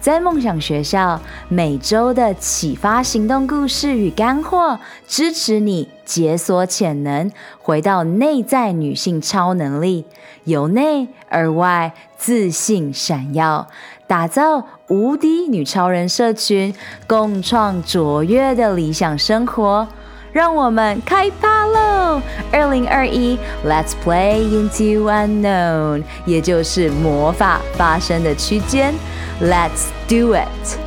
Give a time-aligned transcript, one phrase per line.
[0.00, 4.78] 在梦想学校，每周的启发行动故事与干货，
[5.08, 7.30] 支持你解锁潜能，
[7.60, 10.04] 回到内在女性超能力，
[10.44, 13.66] 由内而外自信闪耀，
[14.06, 16.72] 打造无敌女超人社群，
[17.08, 19.88] 共创卓越的理想生活。
[20.30, 22.20] 让我们开趴喽！
[22.52, 23.36] 二零二一
[23.66, 28.94] ，Let's play into unknown，也就是魔法发生的区间。
[29.40, 30.78] Let's do it!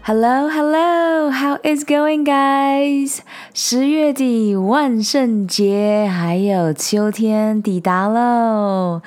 [0.00, 3.18] Hello, hello, how is going, guys?
[3.52, 9.02] 十月底，万圣节还有秋天抵达喽。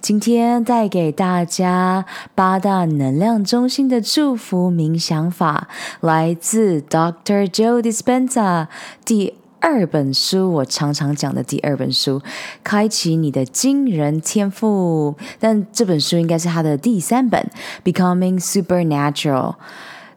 [0.00, 5.68] 今天带给大家八大能量中心的祝福冥想法，
[6.00, 7.46] 来自 Dr.
[7.46, 8.68] Joe Dispenza
[9.04, 12.20] 第二本书，我常常讲的第二本书，
[12.64, 15.14] 开启你的惊人天赋。
[15.38, 17.48] 但这本书应该是他的第三本，
[17.92, 19.52] 《Becoming Supernatural》。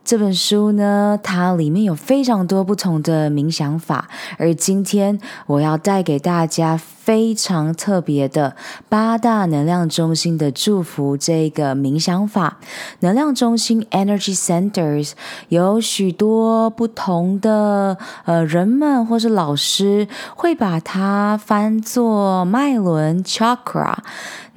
[0.04, 6.80] 这本书呢，它里面有非常多不同的冥想法，而今天我要带给大家。
[7.06, 8.56] 非常特别的
[8.90, 12.58] 八大能量中心的祝福，这个冥想法，
[13.02, 15.12] 能量中心 （Energy Centers）
[15.50, 23.98] 有许多不同的呃人们或是老师会把它翻作脉轮 （Chakra）。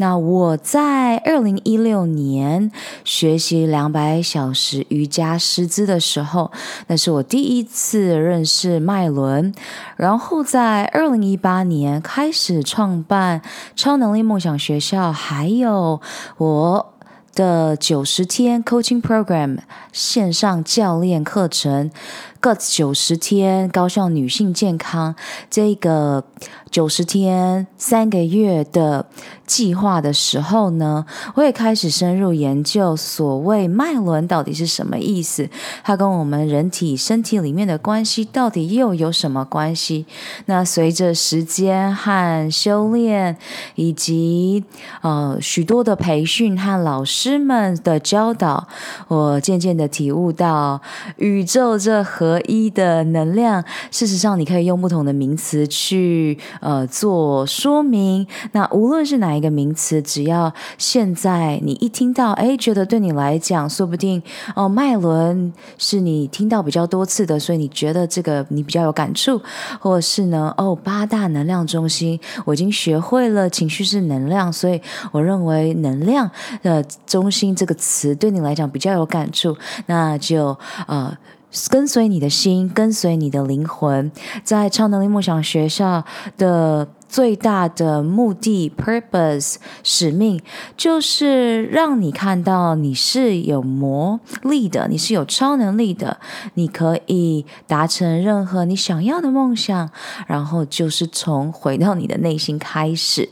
[0.01, 2.71] 那我在二零一六年
[3.05, 6.51] 学习两百小时瑜伽师资的时候，
[6.87, 9.53] 那是我第一次认识脉轮。
[9.97, 12.38] 然后在二零一八年开始。
[12.39, 13.43] 是创办
[13.75, 16.01] 超能力梦想学校，还有
[16.37, 16.95] 我
[17.35, 19.59] 的九十天 coaching program
[19.93, 21.91] 线上教练课程。
[22.41, 25.17] 个九十天高效女性健康
[25.51, 26.23] 这个
[26.71, 29.07] 九十天三个月的
[29.47, 35.49] 计划的时候呢，我也开始深入研究所谓脉轮到底是什么意思，
[35.83, 40.07] 它跟我们人体身体里面的关系到底又有什么关系？
[40.47, 43.37] 那随着时间和修炼，
[43.75, 44.65] 以及
[45.01, 48.69] 呃许多的培训和老师们的教导，
[49.09, 50.81] 我渐渐的体悟到
[51.17, 58.27] 宇宙这合一的能量，事实上，你可以用不同的名词去呃做说明。
[58.53, 64.23] 那无论是哪一个名词，只要现在你一听到，哎，觉得对你来讲，说不定
[64.55, 69.41] 哦，脉轮是你听到比较多次的，所以你觉得这个你比较有感触，
[69.81, 74.81] 或者是呢，哦，八大能量中心，我已经学会了情绪是能量，所以
[75.13, 76.31] 我认为能量
[76.63, 81.17] 的中心这个词对你来讲比较有感触，那就呃。
[81.71, 84.11] 跟随你的心，跟随你的灵魂，
[84.45, 86.05] 在超能力梦想学校
[86.37, 86.89] 的。
[87.09, 90.39] 最大的目的 （purpose） 使命，
[90.77, 96.19] 就是让你看到你是有魔力的，你是有超能力的，
[96.53, 99.89] 你可以达成任何你想要的梦想。
[100.27, 103.31] 然后就是从回到你的内心开始。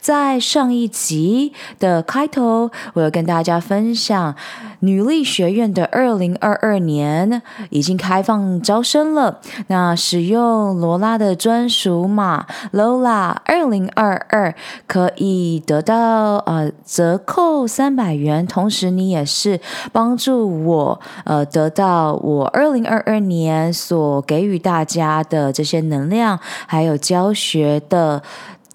[0.00, 4.34] 在上一集的开头，我要跟大家分享，
[4.80, 7.40] 女力学院的二零二二年
[7.70, 9.38] 已经开放招生了。
[9.68, 13.11] 那使用罗拉的专属码 Lola。
[13.44, 14.54] 二零二二
[14.86, 19.60] 可以得到呃折扣三百元，同时你也是
[19.92, 28.22] 帮助我呃得到我二零二二年所给予大家的这些能量，还有教学的。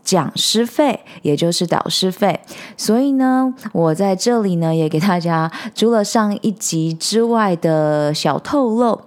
[0.07, 2.39] 讲师费，也就是导师费，
[2.77, 9.01] 所以呢，我在这里呢也给大家除了上一集之外的小透露，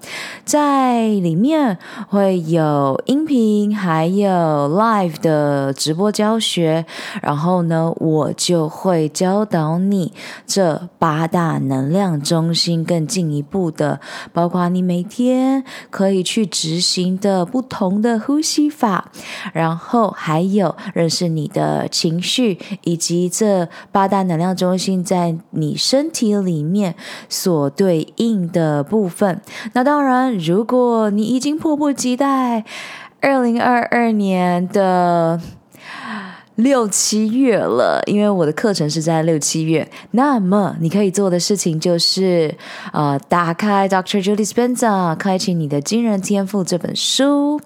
[0.44, 1.78] 在里面
[2.10, 6.84] 会有音频，还有 live 的直播教学，
[7.22, 10.12] 然后呢，我就会教导你
[10.46, 13.98] 这八大能量中心更进一步的，
[14.34, 19.10] 包括你每天可以去执行的不同的呼吸法，
[19.54, 20.76] 然后还有。
[20.94, 26.94] 认识你的情绪，以及这八大能量中心在你身体里面
[27.28, 29.40] 所对应的部分。
[29.72, 32.64] 那当然，如果你已经迫不及待，
[33.20, 35.40] 二零二二年的
[36.56, 39.88] 六七月了，因为我的课程是在六七月。
[40.10, 42.54] 那么你可以做的事情就是，
[42.92, 44.22] 呃，打开 Dr.
[44.22, 47.58] Joe Dispenza，开启你的惊人天赋这本书，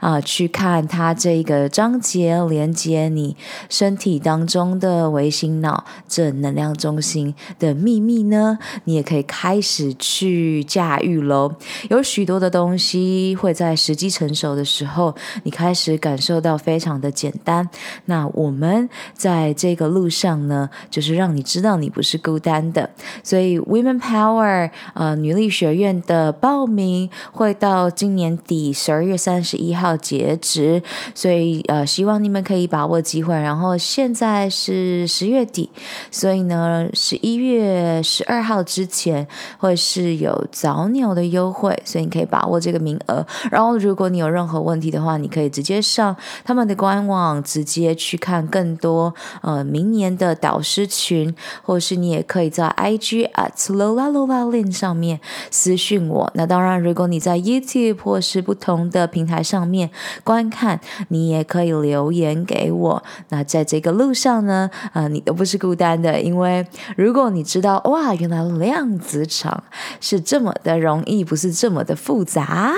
[0.00, 3.34] 啊、去看它这个章节，连接你
[3.70, 11.54] 身体当中的微型脑这能量中心的秘密呢，你也可以开始去驾驭喽。
[11.88, 15.14] 有许多的东西会在时机成熟的时候，
[15.44, 17.70] 你开始感受到非常的简单。
[18.04, 22.90] 那我们在这个路上呢，就是让你知道你不是孤单的。
[23.22, 30.82] 所以，Women Power 呃女力学院的报名会到今年底十二月三十一号截止，
[31.14, 33.34] 所以呃希望你们可以把握机会。
[33.34, 35.70] 然后现在是十月底，
[36.10, 39.26] 所以呢十一月十二号之前
[39.58, 43.24] 会是有早鸟的优惠，所以你可以把握这个名额。
[43.50, 48.13] 然后如果你有任何问题的话，你可以直接上他们的官网，直接去。
[48.14, 49.12] 去看更多
[49.42, 55.18] 呃明年的导师群，或是你也可以在 IG at Lola Lola Lin 上面
[55.50, 56.30] 私讯我。
[56.34, 59.90] 那当然，如果你在 YouTube 或是不同的平台上面
[60.22, 63.02] 观看，你也可以留言给我。
[63.30, 66.64] 那在这个路上呢，呃，你都不是孤单的，因为
[66.96, 69.64] 如果你知道哇，原来量子场
[70.00, 72.72] 是这么的容易，不是这么的复杂，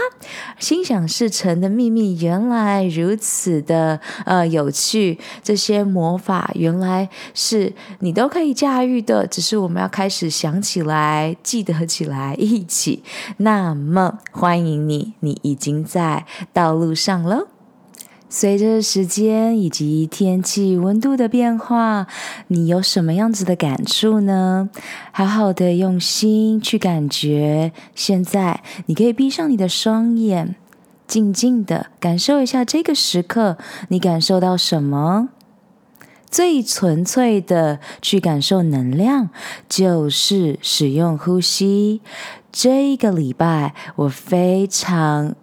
[0.59, 5.19] 心想事成的秘密原来如此的呃有趣。
[5.43, 13.03] 这些魔法原来是你都可以驾驭的，只是我们要开始想起来、记得起来，一起。
[13.39, 17.49] 那么，欢迎你，你已经在道路上了。
[18.29, 22.09] 随着时间以及天气温度的变化，
[22.49, 24.69] 你有什么样子的感触呢？
[25.13, 27.73] 好好的用心去感觉。
[27.95, 30.57] 现在，你可以闭上你的双眼。
[31.07, 33.57] 静静的感受一下这个时刻，
[33.89, 35.29] 你感受到什么？
[36.29, 39.31] 最纯粹的去感受能量，
[39.69, 42.03] 就是使用呼吸。
[42.51, 45.37] 这个礼拜，我非常。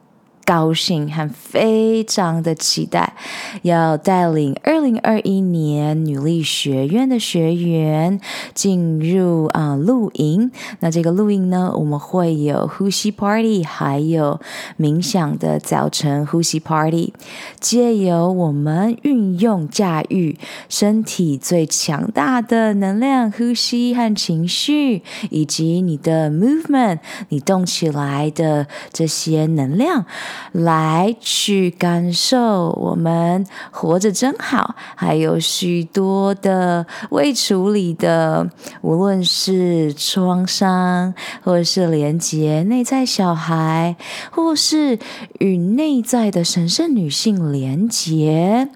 [0.45, 3.15] 高兴和非常的期待，
[3.61, 8.19] 要带领二零二一年女力学院的学员
[8.53, 10.51] 进入啊露营。
[10.79, 14.39] 那这个露营呢，我们会有呼吸 party，还有
[14.77, 17.13] 冥想的早晨呼吸 party。
[17.59, 20.37] 借由我们运用驾驭
[20.67, 26.99] 身体最强大的能量呼吸和情绪，以及你的 movement，
[27.29, 30.05] 你动起来的这些能量。
[30.51, 38.49] 来去感受我们活着真好，还有许多的未处理的，
[38.81, 41.13] 无论是创伤，
[41.43, 43.95] 或是连接内在小孩，
[44.31, 44.99] 或是
[45.39, 48.69] 与内在的神圣女性连接，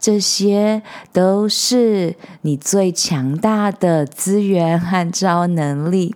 [0.00, 0.82] 这些
[1.12, 6.14] 都是你最强大的资源和超能力。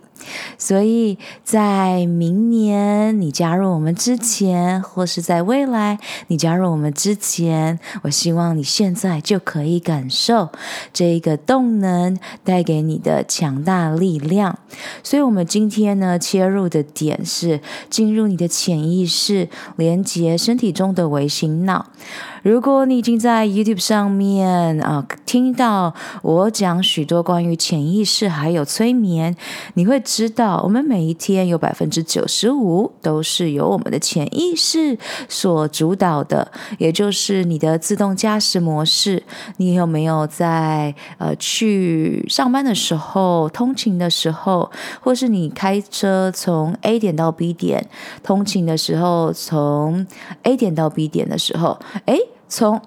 [0.57, 5.97] 所以在明年你加入我们之前，或是在未来
[6.27, 10.49] 你加入我们之前，我希望你现在就可以感受
[10.91, 14.57] 这个动能带给你的强大力量。
[15.03, 21.87] 所以，我们今天呢，切入的点是进入你的潜意识，连接身体中的微型脑。
[22.41, 29.33] 如果你已经在 YouTube 上面啊听到我讲许多关于潜意识还有催眠，
[29.75, 34.95] 你会知道我们每一天有百分之九十五都是由我们的潜意识
[35.27, 39.23] 所主导的，也就是你的自动驾驶模式。
[39.57, 44.69] 你有没有在呃去上班的时候、通勤的时候，
[45.01, 47.89] 或是你开车从 A 点到 B 点
[48.21, 50.05] 通勤的时候，从
[50.43, 52.19] A 点到 B 点的时候，诶。
[52.49, 52.79] 从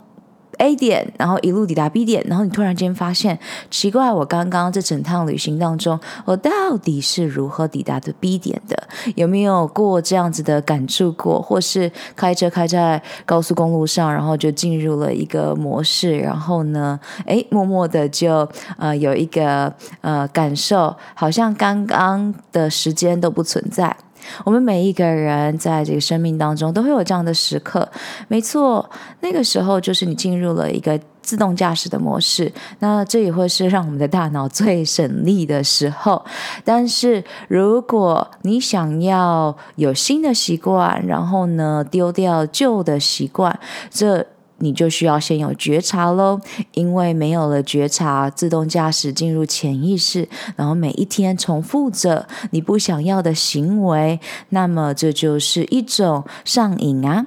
[0.58, 3.38] A 点，然后一路抵达 B 点，然后你突然间发现，
[3.70, 6.50] 奇怪，我刚刚这整趟旅行当中，我到
[6.82, 8.76] 底是如何抵达的 B 点的？
[9.14, 11.40] 有没有过这样子的感触过？
[11.40, 18.48] 或是开车开在高速公路上，然后就进入了一个模式，然后呢，哎，默默的就
[18.78, 23.96] 呃有一个呃感受，好像刚刚的时间都不存在。
[24.44, 27.88] 我们每一个人在这个生命当中都会有这样的时刻，
[28.28, 28.88] 没错，
[29.20, 36.24] 那个时候就是你进入了一个自动驾驶的模式，那这也会是让我们的大脑最省力的时候。
[36.64, 43.58] 但是如果你想要有新的习惯，然后呢，丢掉旧的习惯，
[43.90, 44.26] 这。
[44.58, 46.40] 你就需要先有觉察喽，
[46.72, 54.18] 因为没有了觉察，自动驾驶进入潜意识，然后每一天重复着你不想要的行为，
[54.50, 57.26] 那么这就是一种上瘾啊。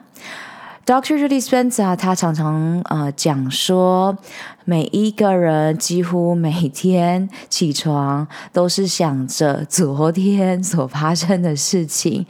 [0.85, 1.23] Dr.
[1.23, 4.17] Judy Spencer 他常常呃讲说，
[4.65, 12.25] 每一个人几乎每天起床都是想着昨天所发生的事情，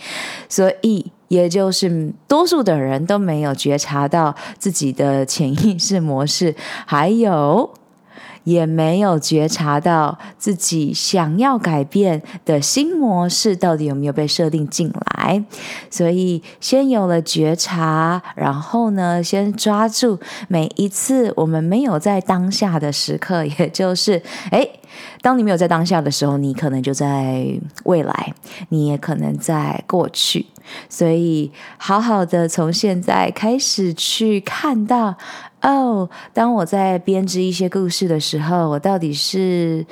[0.49, 6.53] 所以也就是多数的人都没有觉察到自己的潜意识模式，
[6.85, 7.71] 还有。
[8.45, 15.43] 也没有觉察到自己想要改变的新模式到底有没有被设定进来，
[15.91, 20.17] 所以先有了觉察，然后呢，先抓住
[20.47, 24.19] 每一次我们没有在当下的时刻， 也就是，
[24.49, 24.79] 诶，
[25.21, 27.45] 当你没有在当下的时候，你可能就在
[27.83, 28.33] 未来，
[28.69, 30.47] 你也可能在过去，
[30.89, 35.15] 所以好好的从现在开始去看到。
[35.61, 39.85] 哦，当我在编织一些故事的时候，我到底是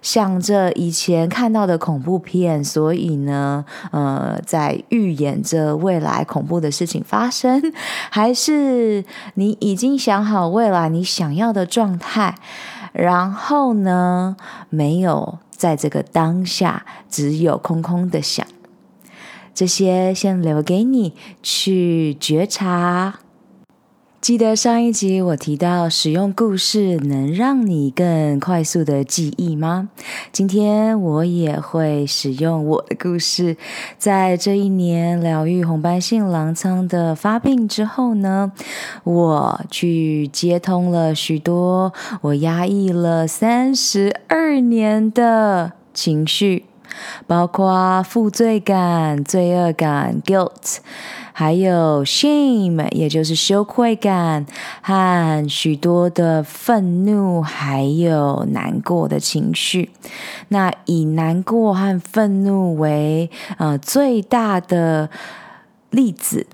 [0.00, 7.60] 想着以前看到的恐怖片，所以呢，呃，在预演着未来恐怖的事情发生，
[8.08, 12.34] 还是你已经想好未来你想要的状态，
[12.94, 14.36] 然后呢，
[14.70, 18.46] 没有在这个当下，只有空空的想，
[19.60, 21.12] 这些先留给你
[21.42, 23.18] 去觉察。
[24.18, 29.90] 记得上一集我提到使用故事能让你更快速的记忆吗？
[30.32, 33.58] 今天我也会使用我的故事，
[33.98, 38.52] 在这一年疗愈红斑性狼疮的发病之后呢，
[39.04, 46.64] 我去接通了许多我压抑了三十二年的情绪，
[47.26, 50.78] 包括负罪感、罪恶感 （guilt）。
[51.32, 54.44] 还有 shame，也就是羞愧感
[54.82, 59.90] 和许多的愤怒，还有难过的情绪。
[60.48, 65.08] 那以难过和愤怒为呃最大的
[65.88, 66.46] 例子。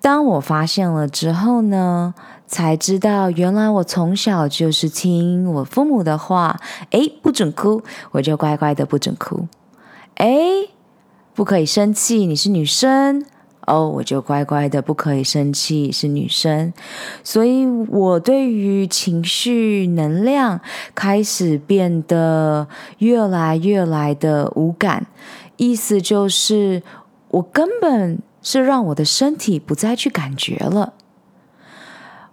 [0.00, 2.14] 当我发现了之后呢，
[2.50, 6.58] 才知道原来我从小就是听我父母的话，
[6.90, 7.80] 诶，不准哭，
[8.10, 9.46] 我就乖乖的不准哭。
[10.16, 10.68] 诶，
[11.32, 13.24] 不可以生气，你是女生。
[13.68, 16.72] 哦，我就乖乖的，不可以生气，是女生，
[17.22, 20.60] 所以我对于情绪能量
[20.92, 22.66] 开始变得
[22.98, 25.06] 越来越来的无感，
[25.56, 26.82] 意思就是
[27.28, 30.94] 我根本是让我的身体不再去感觉了，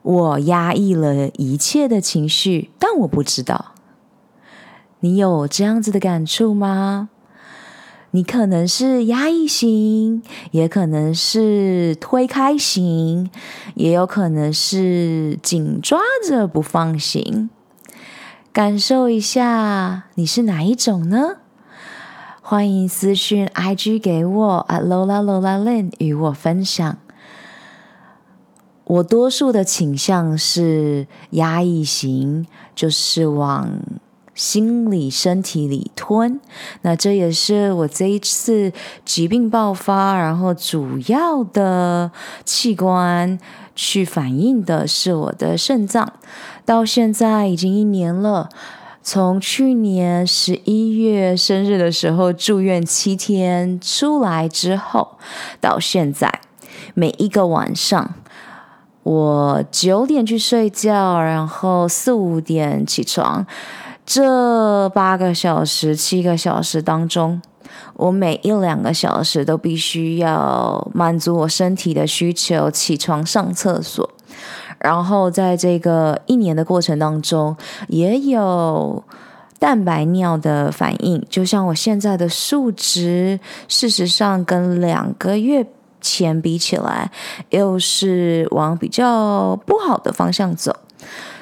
[0.01, 3.74] 我压抑了一切的情绪，但我不知道，
[5.01, 7.10] 你有这样子的感触吗？
[8.12, 13.30] 你可能是压抑型，也可能是推开型，
[13.75, 17.50] 也有可能是紧抓着不放型。
[18.54, 21.36] 感受一下，你是哪一种呢？
[22.42, 26.98] 欢迎私讯 IG 给我，at Lola Lola Lin 与我分享。
[28.88, 33.70] 我多数的倾向是压抑型，就是往。
[34.38, 36.39] 心里、身体里吞，
[36.84, 38.72] 那这也是我这一次
[39.03, 42.12] 疾病爆发，然后主要的
[42.46, 43.39] 器官
[43.75, 46.13] 去反应的是我的肾脏。
[46.63, 48.48] 到现在已经一年了，
[49.01, 55.17] 从去年十一月生日的时候住院七天出来之后，
[55.60, 56.41] 到现在
[56.94, 58.13] 每一个晚上，
[59.08, 63.48] 我九点去睡觉，然后四五点起床。
[64.06, 67.42] 这八个小时、七个小时当中，
[67.94, 74.10] 我每一两个小时都必须要满足我身体的需求，起床上厕所。
[74.80, 77.56] 然后在这个一年的过程当中，
[77.88, 79.02] 也有
[79.58, 85.66] 蛋白尿的反应，就像我现在的数值，事实上跟两个月
[86.01, 87.12] 钱比起来，
[87.50, 90.75] 又是往比较不好的方向走。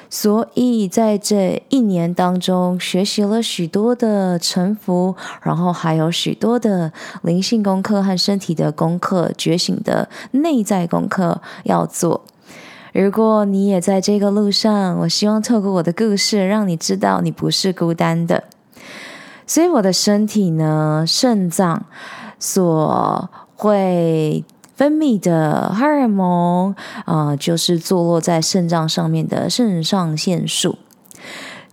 [0.08, 12.22] 所以在这一年当中，学习了许多的沉浮，然后还有许多的灵性功课和身体的功课，觉醒的内在功课要做。
[12.92, 18.44] 如果你也在这个路上，我希望透过我的故事，让你知道你不是孤单的。
[19.44, 21.84] 所以我的身体呢，肾脏
[22.38, 24.44] 所会。
[24.76, 26.74] 分泌的荷尔蒙，
[27.06, 30.76] 啊、就是坐落在肾脏上面的肾上腺素。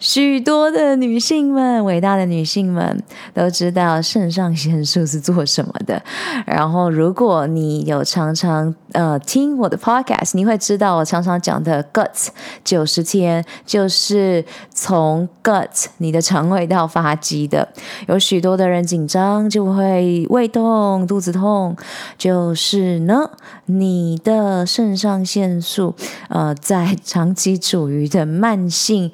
[0.03, 3.01] 许多的女性们，伟大的女性们
[3.33, 6.03] 都知道肾上腺素是做什么的。
[6.45, 12.27] 然后，如果你有常常呃听我的 podcast，你会知道我常常讲的 gut
[12.65, 17.65] 九十天，就是从 gut 你的肠胃道发迹的。
[18.10, 21.77] 有许多的人紧张就会胃痛、肚子痛，
[22.17, 23.31] 就是呢，
[23.67, 25.95] 你的肾上腺素
[26.27, 29.10] 呃在长期处于的慢性。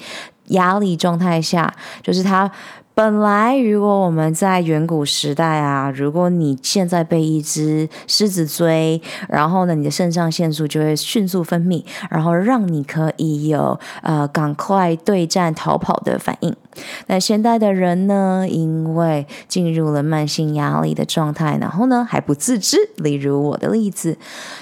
[0.49, 2.49] 压力状态下，就是他
[2.99, 16.53] 本来，如果我们在远古时代啊，如果你现在被一只狮子追，然后呢，你的肾上腺素就会迅速分泌，然后让你可以有呃赶快对战逃跑的反应。
[17.07, 24.17] 那现代的人呢，因为进入了慢性压力的状态，然后呢还不自知，例如我的例子，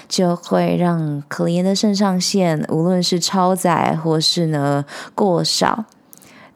[0.08, 4.84] 就会让可怜的肾上腺，无论是超载或是呢
[5.16, 5.86] 过少。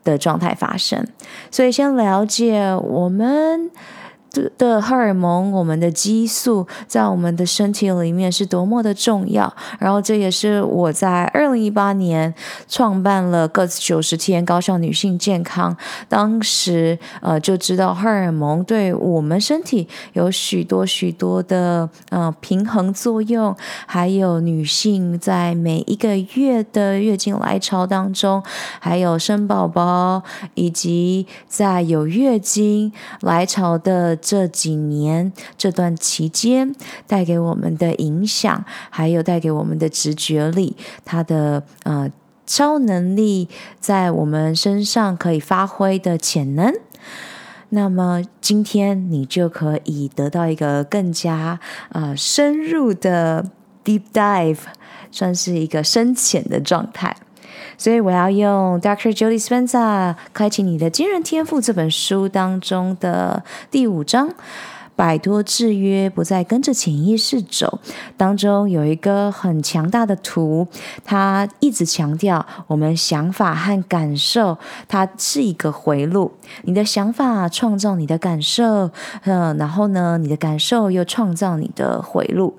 [0.05, 1.07] 的状态发生，
[1.51, 3.71] 所以先了解我们
[4.57, 9.53] 的荷尔蒙，我们的激素在我们的身体里面是多么的重要。
[9.79, 12.33] 然后这也是我在二零一八年
[12.69, 15.77] 创办了个九十天高效女性健康，
[16.09, 23.55] 当时呃就知道荷尔蒙对我们身体有许多许多的呃平衡作用，
[23.87, 28.43] 还有女性在每一个月的月经来潮当中，
[28.81, 30.23] 还有生宝宝，
[30.55, 34.19] 以及在有月经来潮的。
[34.23, 36.75] 这几年这段期间
[37.07, 42.11] 带给我们的影响，还有带给我们的直觉力，它的呃
[42.47, 43.49] 超能力
[43.81, 46.73] 在我们身上可以发挥的潜能，
[47.71, 51.59] 那么今天你就可以得到一个更加
[51.91, 53.51] 呃深入的
[53.85, 54.59] deep dive，
[55.11, 57.17] 算是一个深浅的状态。
[57.77, 59.17] 所以我要用 Dr.
[59.17, 64.31] Jodie Spenza《开启你的惊人天赋》这本书当中的第五章
[64.95, 67.81] “摆脱制约，不再跟着潜意识走”
[68.17, 70.69] 当中有一个很强大的图，
[71.05, 76.31] 它一直强调我们想法和感受，它是一个回路。
[76.65, 78.91] 你的想法创造你的感受，
[79.25, 82.57] 嗯，然后呢，你的感受又创造你的回路。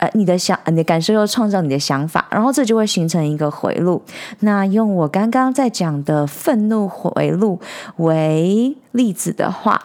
[0.00, 4.02] 呃，你的想，你的感受又创造你的想法，然后这就会形成一个回路。
[4.40, 7.60] 那用我刚刚在讲的愤怒回路
[7.98, 9.78] 为例子的话，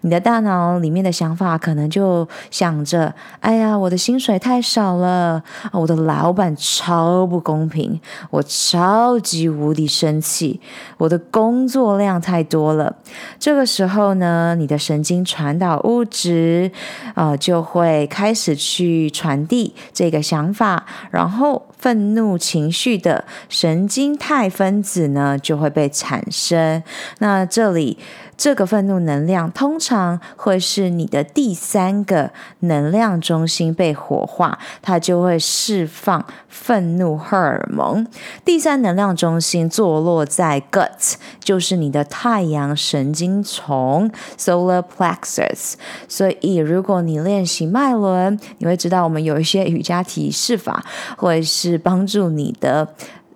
[0.00, 8.00] 你的大脑里面的想法可能就想着：哎呀，我的薪水太少了，我的老板超不公平，
[8.30, 10.60] 我超级无敌生气，
[10.98, 12.96] 我的工作量太多了。
[13.38, 16.72] 这个时候呢，你的神经传导物质、
[17.14, 19.59] 呃，就会开始去传递
[19.92, 26.82] 这个想法，然后愤怒情绪的神经肽分子呢就会被产生。
[27.18, 27.98] 那这里。
[28.42, 38.06] 这个愤怒能量通常会是你的第三个能量中心被活化，它就会释放愤怒荷尔蒙。
[38.42, 45.74] 第三能量中心坐落在 gut，就是你的太阳神经丛 （solar plexus）。
[46.08, 50.82] 所以，如果你练习脉轮，你会知道我们有一些瑜伽体式法，
[51.18, 52.88] 会是是帮助你的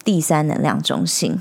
[0.04, 1.40] 第三能量中心。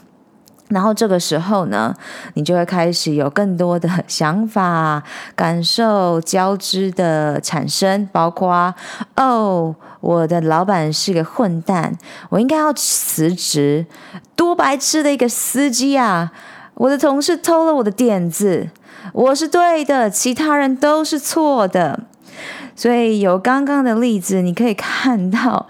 [0.69, 1.93] 然后这个时候呢，
[2.33, 5.03] 你就会开始有更多的想法、
[5.35, 8.73] 感受交织的产生，包括
[9.17, 11.95] 哦，我的老板是个混蛋，
[12.29, 13.85] 我应该要辞职，
[14.35, 16.31] 多白痴的一个司机啊！
[16.75, 18.69] 我的同事偷了我的点子，
[19.11, 21.99] 我是对的，其他人都是错的。
[22.75, 25.67] 所以有刚刚的例子，你可以看到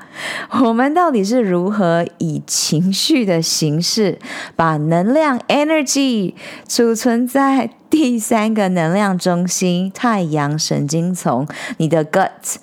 [0.61, 4.19] 我们到底是如何以情绪的形式
[4.55, 6.33] 把能量 energy
[6.67, 11.45] 储存在第三个能量中心——太阳神经丛，
[11.77, 12.55] 你的 gut，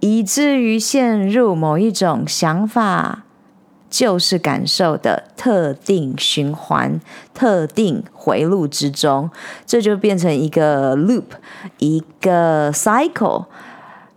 [0.00, 3.24] 以至于陷入某一种想法。
[3.90, 7.00] 就是感受的特定循环、
[7.34, 9.28] 特定回路之中，
[9.66, 11.24] 这就变成一个 loop，
[11.78, 13.46] 一个 cycle，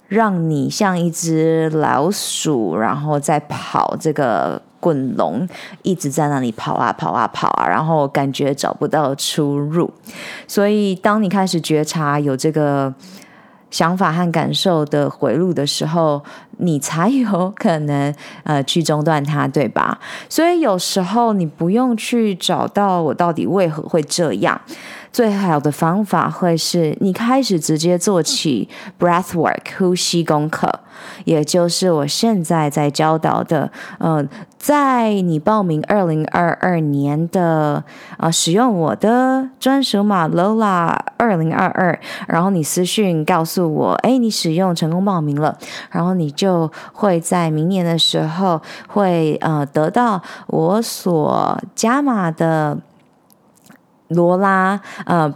[0.08, 5.48] 让你像一只老鼠，然后在跑这个滚龙，
[5.82, 9.92] 一直在那里跑啊跑啊跑啊，然后感觉找不到出入。
[10.48, 12.94] 所以，当你开始觉察有这个。
[13.74, 16.24] 想法和感受的回路的时候，
[16.58, 20.00] 你才有可能呃去中断它，对吧？
[20.30, 24.62] 所以有时候你不用去找到我到底为何会这样，
[25.12, 30.72] 最好的方法会是你开始直接做起 breath work 呼吸功课，
[31.26, 34.24] 也就是我现在在教导的，呃，
[34.64, 37.84] 在你报名二零二二年的
[38.16, 42.00] 啊，使用我的专属码 Lola 二零二二，
[42.30, 45.58] 然后你私信告诉我，哎，你使用成功报名了，
[45.92, 52.78] 然后你就会在明年的时候会呃得到我所加码的
[54.08, 55.34] 罗拉呃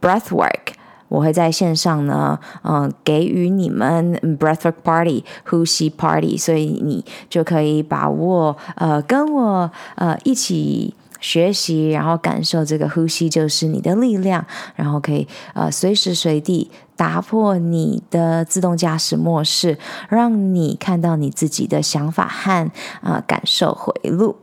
[0.00, 0.79] Breathwork。
[1.10, 14.46] 我会在线上呢，嗯、给予你们 breathwork party 呼吸 party，所以你就可以把握，呃，跟我呃一起学习，然后感受这个呼吸就是你的力量，
[14.76, 19.76] 然后可以呃随时随地打破你的自动驾驶模式，
[20.08, 22.66] 让你看到你自己的想法和
[23.02, 24.36] 啊、呃、感受回路。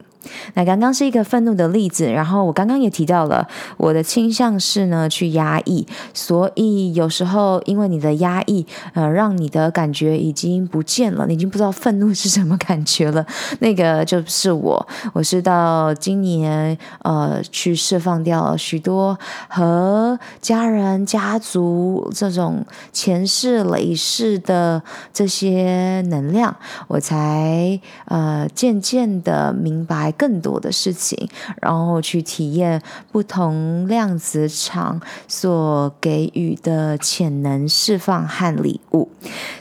[0.53, 13.25] 那刚刚是一个愤怒的例子，然后我刚刚也提到了我的倾向是呢去压抑，所以有时候因为你的压抑，呃，让你的感觉已经不见了，你已经不知道愤怒是什么感觉了。
[13.59, 24.81] 那个就是我，我是到今年呃去释放掉了许多和家人、家族这种前世累世的
[25.13, 26.55] 这些能量，
[26.87, 30.11] 我才呃渐渐的明白。
[30.17, 31.29] 更多的事情，
[31.61, 39.09] 然后去体验不同量子场所给予的潜能释放和礼物。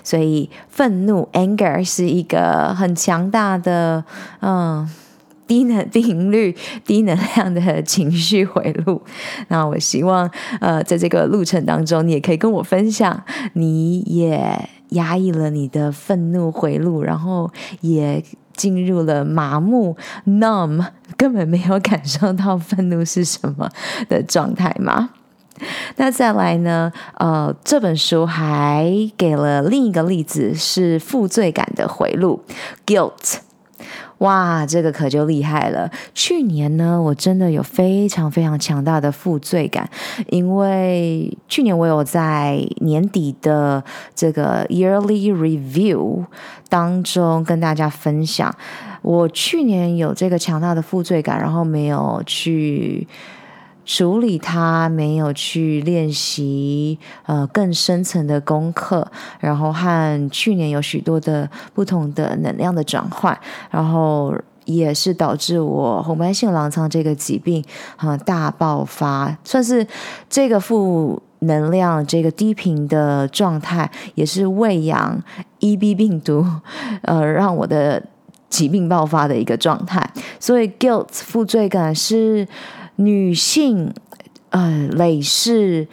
[0.02, 4.04] 所以，愤怒 （anger） 是一个很强大的，
[4.40, 4.88] 嗯，
[5.46, 9.02] 低能频率、低能量的情绪回路。
[9.48, 18.24] 那我希望，呃，在这个路程当中，你也可以跟我分享，你也压抑了你的愤怒回路，然后也。
[18.56, 20.84] 进入了麻木、numb，
[21.16, 23.70] 根本没有感受到愤怒是什么
[24.08, 25.10] 的状态吗？
[25.96, 26.92] 那再来呢？
[27.14, 32.42] 呃，这本书还给了另一个例子，是负罪感的回路
[32.84, 33.45] （guilt）。
[34.18, 35.90] 哇，这个可就厉害了。
[36.14, 39.88] 去年呢，我真的有非常非常强大的负罪感，
[40.28, 46.24] 因为去年我有在年底的这个 yearly review
[46.68, 48.54] 当中跟大家分享，
[49.02, 53.06] 我去年有这个强大的负罪感，然后没有去。
[53.86, 59.06] 处理它，没有去练习呃更深层的功课，
[59.38, 63.38] 然后和去年有许多的不同的能量的转换，
[63.70, 67.64] 然后也是导致我红斑性狼疮这个疾病
[67.96, 69.86] 啊、大爆发，算是
[70.28, 75.22] 这个负能量这个低频的状态，也是喂养
[75.60, 76.44] EB 病毒，
[77.02, 78.02] 呃让我的
[78.48, 80.04] 疾病爆发的一个状态，
[80.40, 82.48] 所以 guilt 负罪感是。
[82.96, 83.92] 女性，
[84.50, 85.88] 呃，累世、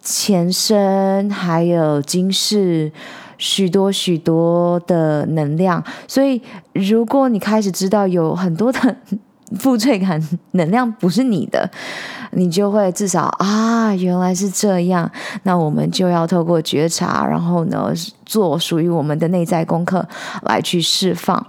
[0.00, 2.92] 前生还有今世，
[3.38, 5.82] 许多许多的能量。
[6.06, 6.40] 所以，
[6.72, 8.96] 如果你开始知道有很多的
[9.58, 10.20] 负罪感
[10.52, 11.70] 能量不是你的，
[12.32, 15.10] 你就会至少啊，原来是这样。
[15.44, 17.92] 那我们就要透过觉察，然后呢，
[18.24, 20.06] 做属于我们的内在功课
[20.42, 21.46] 来去释放。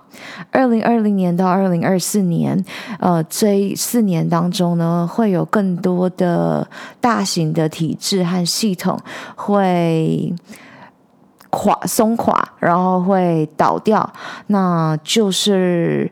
[0.52, 2.64] 二零二零年到二零二四年，
[3.00, 6.68] 呃，这四年当中呢，会有更多的
[7.02, 9.00] 大型的体制和系统
[9.36, 10.34] 会
[11.50, 14.12] 垮松垮，然后会倒掉，
[14.48, 16.12] 那就是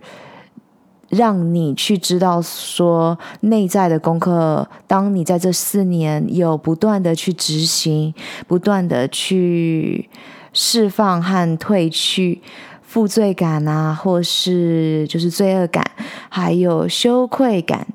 [1.11, 4.67] 让你去知道说内在的功课。
[4.87, 8.13] 当你在这四年有不断的去执行，
[8.47, 10.09] 不断的去
[10.51, 12.41] 释放和褪去。
[12.83, 15.91] 负罪感啊，或是就是罪恶感，
[16.27, 17.87] 还有羞愧感。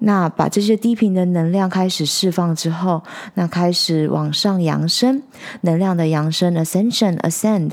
[0.00, 5.22] 那把这些低频的能量开始释放之后，那开始往上扬升，
[5.62, 7.72] 能量的扬升，ascension ascend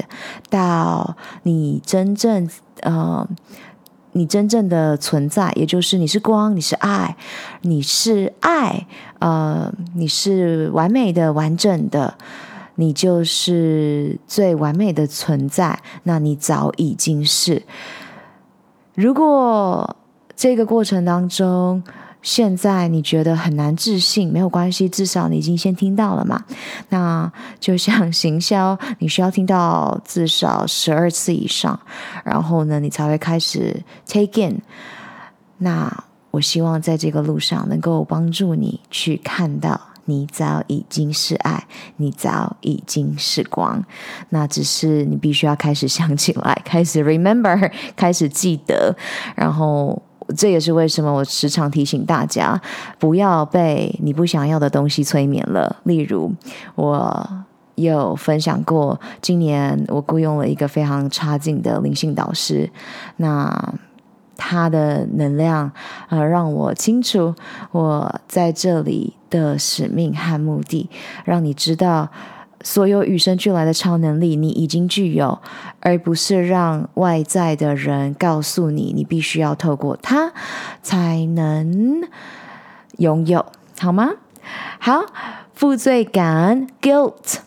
[0.49, 3.27] 到你真正呃，
[4.13, 7.17] 你真正的存在，也就是你是光，你是爱，
[7.61, 8.87] 你是爱，
[9.19, 12.15] 呃，你是完美的、完整的。
[12.75, 17.61] 你就是最完美的存在，那你早已经是。
[18.95, 19.95] 如果
[20.35, 21.83] 这个过程当中，
[22.23, 26.43] 现在你觉得很难置信，没有关系，至少你已经先听到了嘛。
[26.89, 31.79] 那就像行销，你需要听到至少十二次以上，
[32.23, 34.59] 然后呢，你才会开始 take in。
[35.59, 39.79] 那我希望在这个路上能够帮助你去看到。
[40.05, 43.81] 你早已经是爱，你早已经是光，
[44.31, 48.93] 那只是你必须要开始想起来，开始 remember，开始记得。
[49.33, 50.01] 然后
[50.35, 52.59] 这也是为什么我时常提醒大家，
[52.99, 55.75] 不要被你不想要的东西催眠了。
[55.83, 56.31] 例如，
[56.75, 57.27] 我
[57.75, 62.69] 有分享过，今年我雇佣了一个非常差劲的灵性导师，
[63.17, 63.73] 那。
[64.35, 65.71] 他的能量，
[66.09, 67.33] 呃，让我清楚
[67.71, 70.89] 我在这里的使命和目的，
[71.23, 72.09] 让你知道
[72.63, 75.37] 所有与生俱来的超能力你已经具有，
[75.81, 80.31] 而不是让外在的人告诉你你必须要透过他
[80.81, 82.01] 才能
[82.97, 83.45] 拥有，
[83.79, 84.11] 好吗？
[84.79, 85.03] 好，
[85.53, 87.39] 负罪感 （guilt）。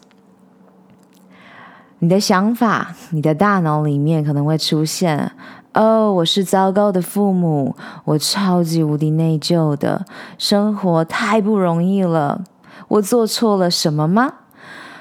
[2.00, 5.32] 你的想法，你的大脑里面可能会出现：
[5.72, 7.74] 哦，我是糟糕的父母，
[8.04, 10.04] 我超级无敌内疚的，
[10.36, 12.44] 生活太不容易了，
[12.88, 14.34] 我做错了什么吗？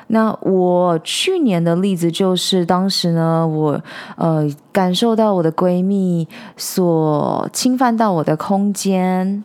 [0.07, 3.81] 那我去年的例子就是，当时呢，我
[4.17, 9.43] 呃感受到我的闺蜜所侵犯到我的空间。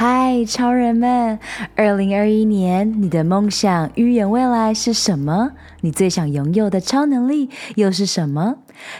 [0.00, 1.40] 嗨，超人们！
[1.74, 5.50] 二零二一年，你的梦想预言未来是什么？
[5.80, 8.58] 你最想拥有的超能力又是什么？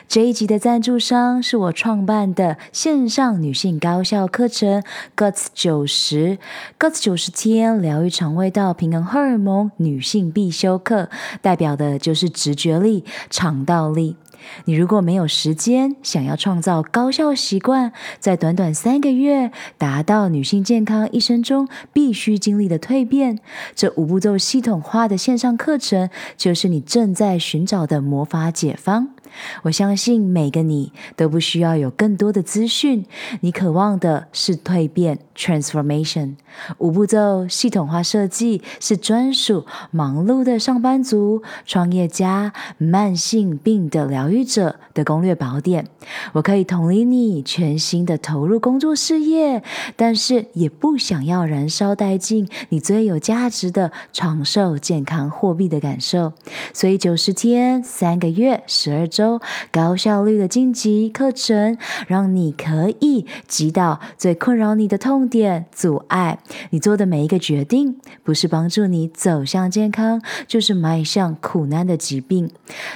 [0.09, 4.83] 这一集的赞助商是我创办的线上女性高效课程
[5.17, 6.39] Guts 九十
[6.77, 11.09] Guts 九十天疗愈肠胃道平衡荷尔蒙女性必修课，
[11.41, 14.17] 代表的就是直觉力、肠道力。
[14.64, 23.38] 你如果没有时间，想要创造高效习惯，在短短三个月达到女性健康一生中必须经历的蜕变，
[23.74, 29.11] 这五步骤系统化的线上课程，就是你正在寻找的魔法解方。
[29.64, 33.05] 我相信每个你都不需要有更多的资讯，
[33.40, 36.35] 你渴望的是蜕变 （transformation）。
[36.79, 45.87] 五步骤系统化设计是专属忙碌的上班族、创业家、慢性病的疗愈者的攻略宝典。
[46.33, 49.62] 我可以同理你全心的投入工作事业，
[49.94, 56.33] 但是也不想要燃烧殆尽你最有价值的长寿、健康、货币的感受。
[56.74, 59.40] 所以九十天、三个月、十二周。
[59.70, 66.38] 高效率的晋级课程，让你可以击倒最困扰你的痛点、阻碍。
[66.71, 72.51] 你做的每一个决定，不是帮助你走向健康，就是迈向苦难的疾病。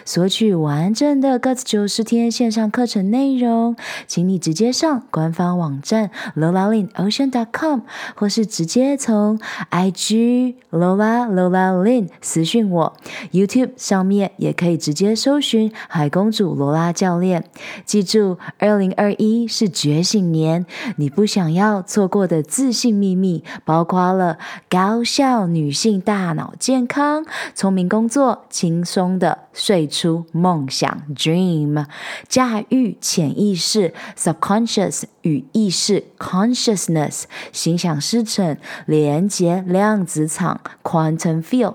[0.04, 7.80] 索取完整的 Guts 九十天线上课程内容，请你直接上官方网站 lola lin ocean dot com，
[8.14, 9.38] 或是直接从
[9.70, 12.96] IG Lola Lola Lin 私讯我。
[13.32, 17.44] YouTube 上面也可以直接搜寻海公主罗拉教练，
[17.84, 20.64] 记住，二零二一是觉醒年，
[20.96, 31.86] 你不想要错过的自信秘密，包括了高效女性大脑健康、聪明工作、轻松的睡出梦想 （dream）、
[32.28, 38.56] 驾驭潜意识 （subconscious） 与意识 （consciousness）、心想事成、
[38.86, 41.74] 连接量子场 （quantum field）。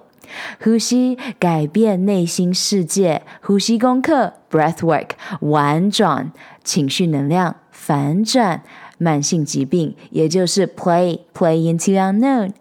[0.61, 6.33] 呼吸改变内心世界，呼吸功课 （breathwork） 玩转
[6.65, 8.61] 情绪能量反转
[8.97, 12.51] 慢性疾病，也就是 play play into unknown，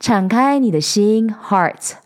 [0.00, 2.01] 敞开你的心 （heart）。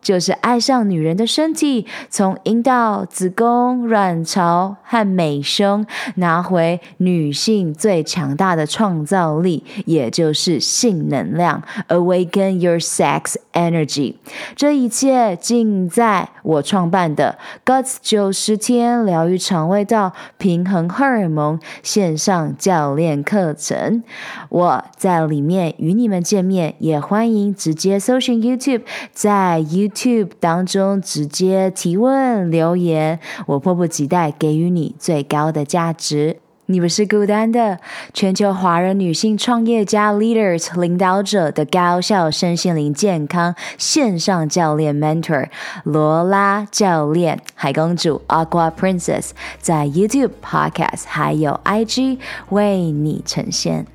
[0.00, 5.84] 就是爱上女人的身体，从阴道、子宫、卵巢和美胸
[6.16, 11.62] 拿回女性最强大的创造力，也就是性能量。
[11.88, 14.14] Awaken your sex energy。
[14.54, 24.04] 这一切尽在我创办的 Guts 九十天疗愈肠胃道平衡荷尔蒙线上教练课程。
[24.50, 29.88] 我在里面与你们见面，也欢迎直接搜寻 YouTube，在 YouTube。
[29.88, 36.40] YouTube 当中直接提问留言，我迫不及待给予你最高的价值。
[36.70, 37.80] 你不是孤单的，
[38.12, 45.48] 全球华人女性创业家 Leaders 领导者的高效身心灵健康线上教练 Mentor
[45.84, 52.18] 罗拉教练海公主 Aqua Princess 在 YouTube Podcast 还有 IG
[52.50, 53.86] 为你呈现。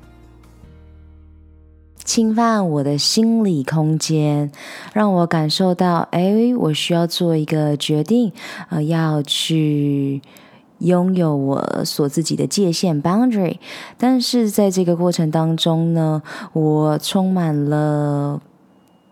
[2.04, 4.50] 侵犯我的心理空间，
[4.92, 8.32] 让我感受到，哎，我需要做一个决定，
[8.68, 10.20] 呃，要去
[10.78, 13.58] 拥有我所自己的界限 （boundary）。
[13.96, 18.40] 但是在这个过程当中呢，我充满了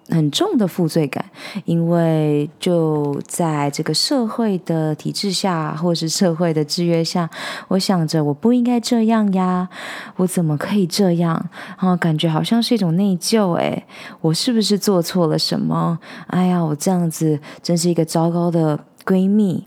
[0.09, 1.25] 很重的负罪感，
[1.65, 7.31] 因为就在这个社会的体制下，或是社会的制约下，
[7.69, 9.69] 我想着我不应该这样呀，
[10.17, 11.49] 我怎么可以这样？
[11.77, 13.87] 啊，感觉好像是一种内疚，诶，
[14.21, 15.99] 我是不是做错了什么？
[16.27, 19.65] 哎呀，我这样子真是一个糟糕的闺蜜。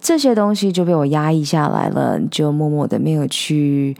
[0.00, 3.96] 这些东西就被我压抑下来了，就默默的没有去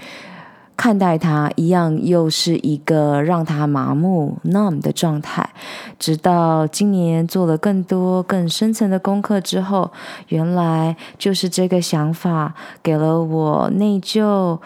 [0.76, 5.50] 看待它，一样又是一个让它麻木、numb 的状态。
[5.98, 9.90] 直到今年做了更多、更深层的功课之后，
[10.28, 14.56] 原来就是这个想法给了我内疚、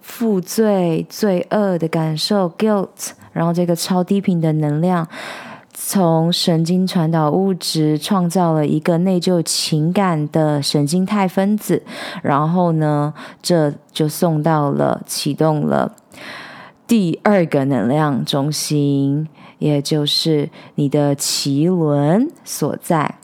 [0.00, 5.08] 负罪、罪恶的感受 （guilt），然后这个超低频的能量。
[5.82, 11.82] 从神经传导物质创造了一个内疚情感的神经肽分子，
[12.22, 15.96] 然后呢，这就送到了启动了
[16.86, 19.26] 第二个能量中心，
[19.58, 23.14] 也就是你的脐轮所在。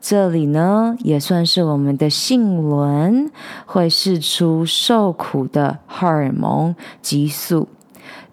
[0.00, 3.30] 这里呢，也算是我们的性轮
[3.66, 7.68] 会释出受苦的荷尔蒙激素。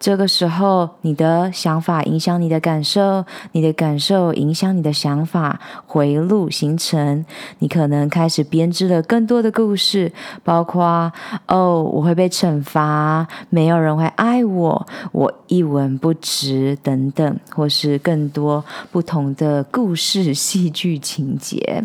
[0.01, 7.23] 这个时候，你的想法影响你的感受，你的感受影响你的想法，回路形成。
[7.59, 10.11] 你可能开始编织了更多的故事，
[10.43, 11.13] 包括
[11.47, 21.83] 哦，我会被惩罚，没有人会爱我，我一文不值等等，或是更多不同的故事戏剧情节。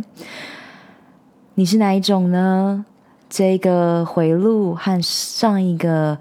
[1.57, 2.87] 你是哪一种呢？
[3.29, 6.17] 这个回路和上一个。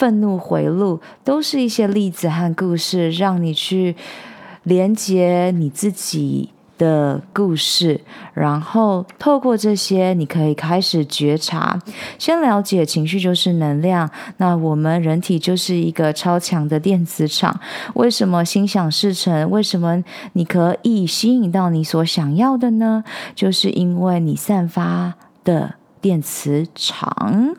[0.00, 3.94] 愤怒回路都是一些例子和故事，让你去
[4.62, 8.00] 连接你自己的故事，
[8.32, 11.78] 然后透过这些，你可以开始觉察，
[12.18, 14.10] 先了解情绪就是能量。
[14.38, 17.60] 那我们人体就是一个超强的电磁场，
[17.92, 19.50] 为什么心想事成？
[19.50, 23.04] 为什么你可以吸引到你所想要的呢？
[23.34, 25.12] 就是因为你散发
[25.44, 25.74] 的。
[26.02, 27.54] 电磁场，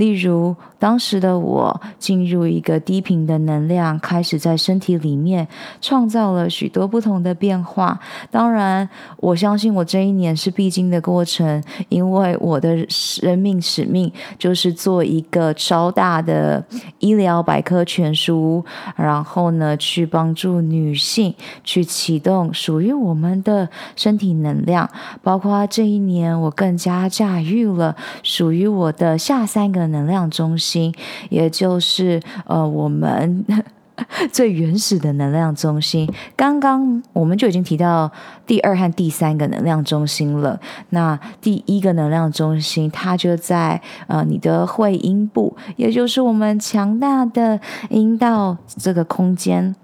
[0.00, 5.46] 例如当时的我进入一个低频的能量，开始在身体里面
[5.82, 8.00] 创造了许多不同的变化。
[8.30, 16.64] 当然，我相信我这一年是必经的过程，因为我的生命使命就是做一个超大的
[16.98, 18.64] 医疗百科全书，
[18.96, 24.88] 然后呢，去帮助女性去启动属于我们的身体能量。
[25.22, 27.60] 包括这一年，我更加驾驭。
[27.60, 30.94] 了属于我的下三个能量中心，
[31.28, 33.44] 也就是呃我们
[34.32, 36.10] 最原始的能量中心。
[36.34, 38.10] 刚刚我们就已经提到
[38.46, 40.58] 第二和第三个能量中心了。
[40.88, 49.76] 那第一个能量中心，它就在呃你的会阴部，也就是我们强大的阴道这个空间。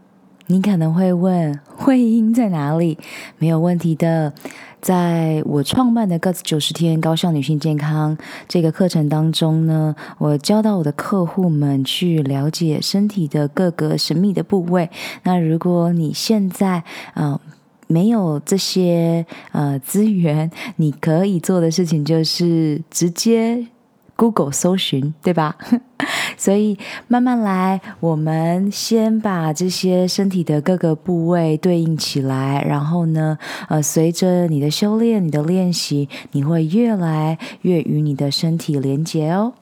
[0.49, 2.97] 你可能会问，会阴在哪里？
[3.37, 4.33] 没有问题的。
[4.81, 14.89] 在我创办的 Guts 九十天高效女性健康这个课程当中呢，我教到我的客户们去了解身体的各个神秘的部位。
[15.25, 16.85] 那如果你现在
[17.15, 17.41] 啊
[17.89, 23.67] 没有这些呃资源，你可以做的事情就是直接。
[24.17, 25.57] Google 搜寻，对吧？
[26.37, 39.53] 所以慢慢来，我们先把这些身体的各个部位对应起来，然后呢，呃，随着你的修炼、你的练习，你会越来越与你的身体连接哦。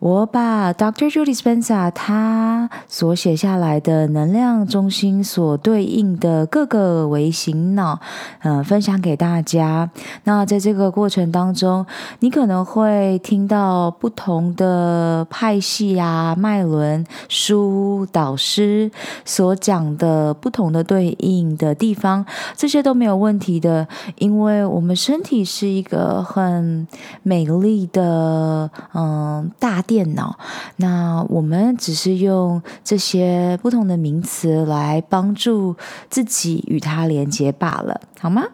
[0.00, 1.10] 我把 Dr.
[1.12, 8.00] Joe Dispenza 他所写下来的能量中心所对应的各个微型脑，
[8.40, 9.90] 嗯、呃，分享给大家。
[10.24, 11.84] 那在这个过程当中，
[12.20, 18.90] 你可能会听到不同的派系啊、脉轮、书、导师
[19.26, 22.24] 所讲的不同的对应的地方，
[22.56, 23.86] 这些都没有问题的，
[24.16, 26.88] 因为我们身体是一个很
[27.22, 29.84] 美丽的，嗯，大。
[29.90, 30.38] 电脑，
[30.76, 35.74] 那我们只是用这些不同的名词来帮助
[36.08, 38.44] 自己与它连接罢了，好吗？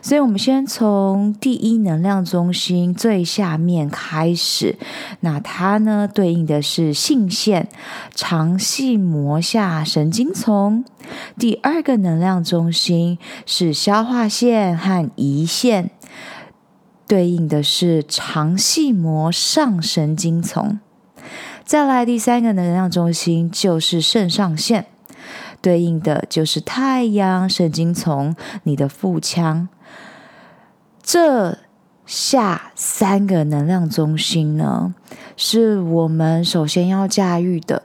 [0.00, 4.78] 所以，我们先从第一能量中心最下面开始。
[5.20, 7.68] 那它呢，对应的是性腺、
[8.14, 10.86] 肠系膜下神经丛。
[11.38, 15.90] 第二个能量中心是消化腺和胰腺。
[17.08, 20.78] 对应的是肠系膜上神经丛，
[21.64, 24.86] 再来第三个能量中心就是肾上腺，
[25.62, 29.68] 对应的就是太阳神经丛，你的腹腔。
[31.02, 31.56] 这
[32.04, 34.94] 下三个能量中心呢，
[35.40, 37.80] 是我们首先要驾驭的。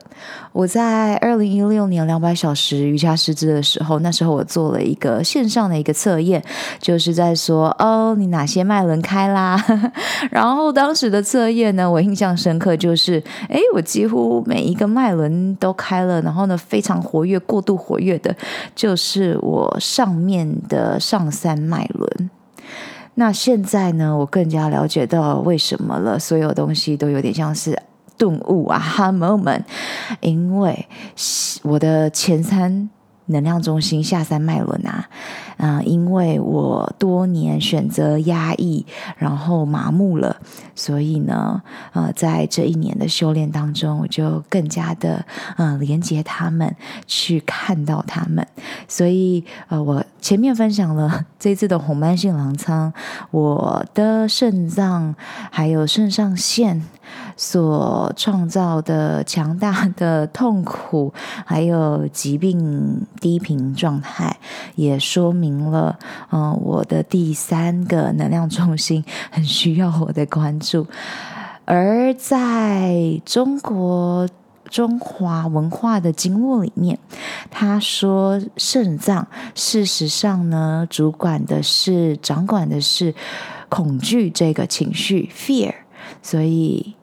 [0.52, 6.42] 我在二零一六年两百小时瑜伽师资的时候，那时候我做了一个线上的一个测验，
[6.80, 9.56] 就是在说哦，你哪些脉轮开啦？
[10.32, 18.34] 然后当时的测验呢，我印象深刻，就是诶，我几乎每一个脉轮都开了，然后呢，非常活跃、过度活跃的，
[18.74, 22.30] 就是我上面的上三脉轮。
[23.14, 27.80] 那现在呢，我更加了解到为什么了，所有东西都有点像是
[28.16, 29.62] 顿悟啊 哈 moment，
[30.20, 30.86] 因为
[31.62, 32.88] 我的前三。
[33.28, 35.08] 能量中心下三脉轮啊，
[35.56, 38.84] 啊、因为我多年选择压抑，
[39.16, 40.36] 然后麻木了，
[40.74, 45.24] 所以呢，呃，在这一年的修炼当中，我就更加的
[45.56, 46.74] 嗯、呃、连接他们，
[47.06, 48.46] 去看到他们。
[48.88, 52.92] 所以呃，我前面分享了这次的红斑性狼疮，
[53.30, 55.14] 我的肾脏
[55.50, 56.82] 还有肾上腺。
[57.36, 61.12] 所创造的强大的痛苦，
[61.44, 64.36] 还有疾病低频状态，
[64.76, 65.98] 也说明了，
[66.30, 70.86] 嗯、我的第三个能量中心很需要我的关注。
[71.64, 74.28] 而在中国
[74.68, 76.98] 中华文化的经络里面，
[77.50, 83.14] 他说肾脏事实上呢，主管的是掌管的是
[83.68, 85.74] 恐惧这个情绪 （fear），
[86.22, 86.94] 所以。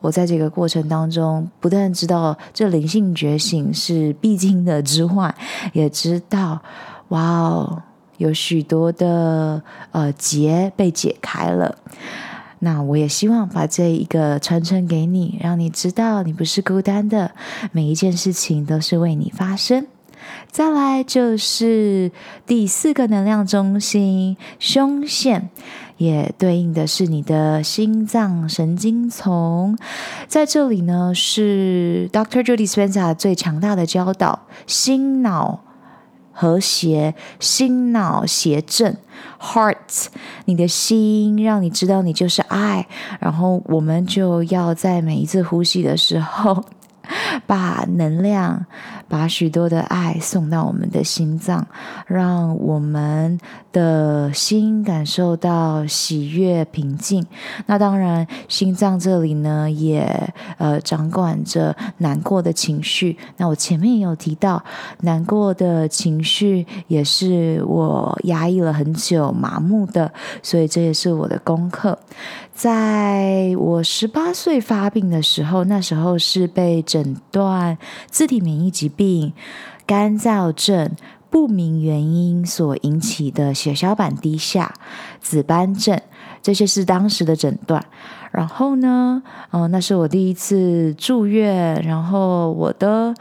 [0.00, 5.34] 我在这个过程当中，不但知道这灵性觉醒是必经的之外，
[5.72, 6.60] 也知道，
[7.08, 7.82] 哇哦，
[8.16, 11.76] 有许多的呃结被解开了。
[12.60, 17.32] 那我也希望把这一个传承给你，让你知道你不是孤单的，
[17.72, 19.86] 每一件事情都是为你发生。
[20.50, 22.12] 再来就是
[22.46, 25.48] 第四个能量中心，胸腺。
[26.00, 29.76] 也对应的是你的心脏神经丛，
[30.26, 32.42] 在这里呢，是 Dr.
[32.42, 35.60] Joe Dispenza 最强大的教导：心脑
[36.32, 38.96] 和谐，心脑谐振
[39.38, 40.06] ，Heart，
[40.46, 42.86] 你的心让你知道你就是爱，
[43.20, 46.64] 然后我们就要在每一次呼吸的时候。
[47.44, 48.66] 把能量，
[49.10, 51.66] 把许多的爱送到我们的心脏，
[52.06, 53.38] 让我们
[53.72, 57.26] 的心感受到喜悦平静。
[57.66, 63.18] 那当然，心脏这里呢，也呃掌管着难过的情绪。
[63.36, 64.62] 那我前面也有提到，
[65.00, 71.98] 难过的情绪也是我压抑了很久、麻木的，所以这也是我的功课。
[72.60, 77.78] 在我十八岁发病的时候，那时候是被诊断
[78.10, 79.32] 自体免疫疾病、
[79.86, 80.94] 干燥症、
[81.30, 84.74] 不明原因所引起的血小板低下、
[85.22, 85.98] 紫斑症，
[86.42, 87.82] 这些是当时的诊断。
[88.30, 89.20] 然后呢，
[89.50, 91.82] 嗯、呃，那是我第一次住院。
[91.82, 93.12] 然后我的，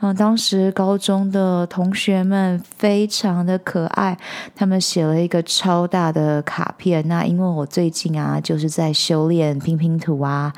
[0.00, 4.16] 嗯、呃，当时高中的同学们非常的可爱，
[4.56, 7.06] 他们写了一个超大的卡片。
[7.06, 10.52] 那因为我最近啊，就是在修炼拼拼图啊，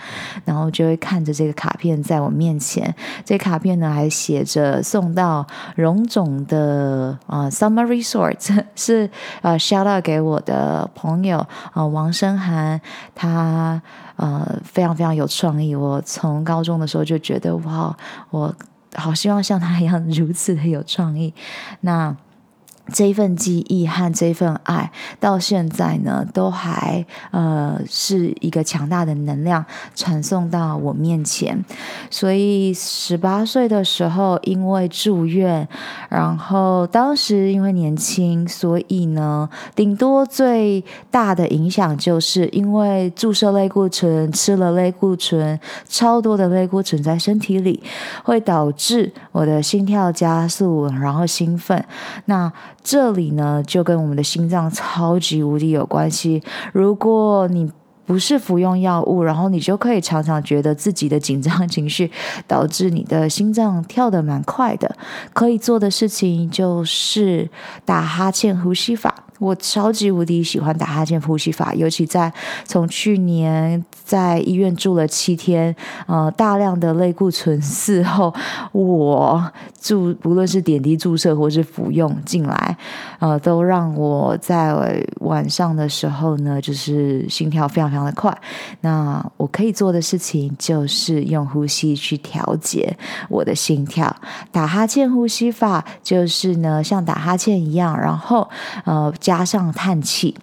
[0.46, 2.94] 然后就会看着这个卡片在我面前。
[3.26, 5.46] 这卡片呢，还写着送到
[5.76, 9.10] 荣总的啊、Summer Resort， 是
[9.42, 12.80] 呃 shout out 给我的朋友啊、王生涵，
[13.14, 13.82] 他。
[14.18, 15.74] 呃，非常非常有创意。
[15.74, 17.96] 我从高中的时候就觉得，哇，
[18.30, 18.54] 我
[18.94, 21.34] 好希望像他一样如此的有创意。
[21.80, 22.14] 那。
[22.92, 29.64] 这一份记忆和这份爱，到现在呢，都还呃是一个强大的能量
[29.94, 31.64] 传送到我面前。
[32.10, 35.68] 所以十八岁的时候，因为住院，
[36.08, 45.58] 然后当时因为年轻，所以呢，顶多最大的影响就是因为注射类固醇，吃了类固醇，
[45.88, 47.82] 超多的类固醇在身体里，
[48.24, 51.84] 会导致我的心跳加速，然后兴奋。
[52.24, 52.52] 那
[52.82, 56.42] 这里呢，就跟我们的心脏超级无敌有关系。
[56.72, 57.70] 如果你
[58.06, 62.10] 不是服用药物，然后你就可以常常觉得自己的紧张情绪
[62.46, 64.96] 导致你的心脏跳得蛮快的。
[65.34, 67.50] 可以做的事情就是
[67.84, 69.14] 打哈欠呼吸法。
[69.38, 72.32] 我超级无敌喜欢打哈欠呼吸法，尤其在
[72.64, 75.74] 从去年在医院住了七天，
[76.06, 78.34] 呃，大量的类固醇事后，
[78.72, 82.76] 我注不论是点滴注射或是服用进来，
[83.20, 84.74] 呃，都让我在
[85.20, 88.36] 晚上的时候呢，就是心跳非常非常的快。
[88.80, 92.96] 那我可以做的事情就是用呼吸去调节
[93.28, 94.14] 我的心跳，
[94.50, 98.48] 打哈欠呼吸法就是呢，像打哈欠一样，然后
[98.84, 99.12] 呃。
[99.28, 100.34] 加上叹气，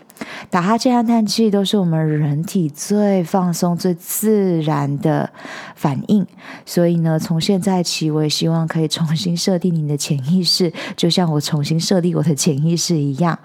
[0.49, 5.29] 打哈欠和叹气都是我们人体最放松、最自然的
[5.75, 6.25] 反应。
[6.65, 13.37] 所以呢，从现在起，我也希望可以重新设定你的潜意识，就像我重新设定我的潜意识一样。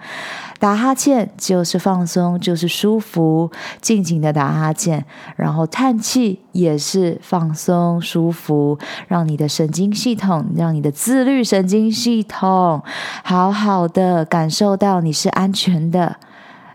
[0.59, 3.49] 打哈欠就是放松，就是舒服，
[3.81, 5.03] 尽情的打哈欠，
[5.35, 12.83] 然后叹气也是放松、舒服，让你的神经系统，让你的自律神经系统，
[13.23, 16.17] 好好的感受到你是安全的。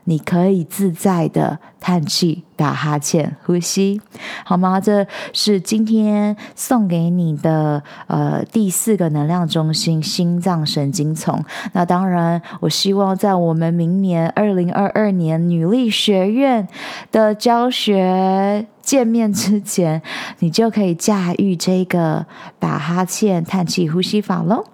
[0.09, 4.01] 你可以自在的叹气、打哈欠、呼吸，
[4.45, 4.81] 好吗？
[4.81, 11.45] 这是今天送给你的呃第四个能量中心——心脏神经丛。
[11.73, 16.67] 那当然，我希望在我们明年二零二二年女力学院
[17.11, 20.01] 的教学见面之前，
[20.39, 22.27] 你就可以驾驭这个
[22.59, 24.65] 打哈欠、叹气、呼吸法喽。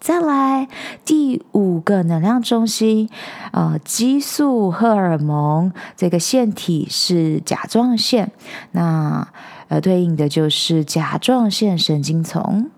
[0.00, 0.66] 再来
[1.04, 3.10] 第五个能量中心，
[3.52, 8.32] 呃，激素荷尔蒙这个腺体是甲状腺，
[8.72, 9.28] 那
[9.68, 12.70] 呃对应的就是甲状腺神经丛。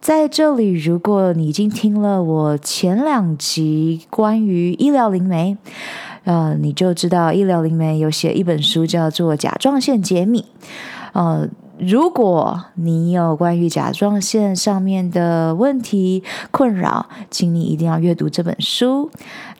[0.00, 5.56] 在这里，如果你已经听了我前两集关于医疗灵媒，
[6.24, 10.40] 呃，你就知道医疗灵媒有写一本书叫做《甲状腺解密》，
[11.12, 11.48] 呃。
[11.80, 19.10] 如果你有关于甲状腺上面的问题困扰，请你一定要阅读这本书。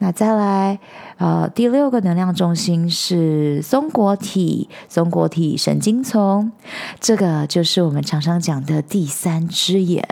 [0.00, 0.78] 那再来，
[1.16, 6.52] 呃，第六个能量中心是松果体，松果体神经丛，
[7.00, 10.06] 这个就是我们常常讲的第三只眼。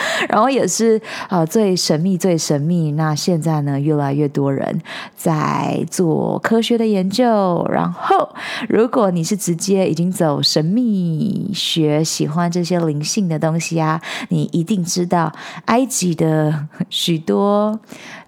[0.28, 2.92] 然后也是呃最神秘最神秘。
[2.92, 4.80] 那现在呢，越来越多人
[5.16, 7.66] 在做科学的研究。
[7.70, 8.34] 然后，
[8.68, 15.32] 如果你是直接已经走神秘学，喜欢这些灵性的东西啊，你一定知道
[15.66, 17.78] 埃及的许多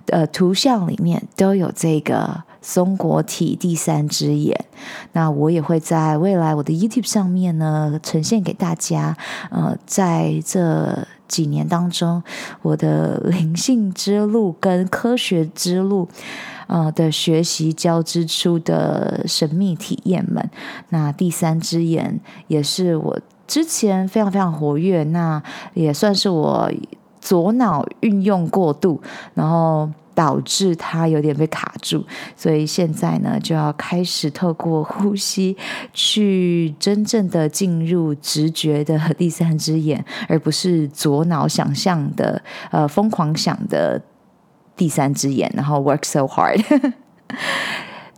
[0.07, 4.67] 呃图像里面都有这个松果体第三只眼。
[5.13, 9.17] 那我也会在未来我的 YouTube 上面呢呈现给大家。
[9.51, 11.07] 呃，在这。
[11.29, 12.23] 几年当中，
[12.63, 16.09] 我的灵性之路跟科学之路，
[16.67, 20.51] 呃的学习交织出的神秘体验们。
[20.89, 22.19] 那第三只眼
[22.49, 25.43] 也是我之前非常非常活跃，那
[25.75, 26.73] 也算是我
[27.21, 29.01] 左脑运用过度，
[29.35, 29.89] 然后。
[30.19, 32.05] 导致他有点被卡住，
[32.35, 35.57] 所以现在呢，就要开始透过呼吸
[35.93, 42.43] 去真正的进入直觉的第三只眼，而不是左脑想象的
[42.73, 44.03] 呃疯狂想的
[44.77, 46.61] 第三只眼，然后 work so hard。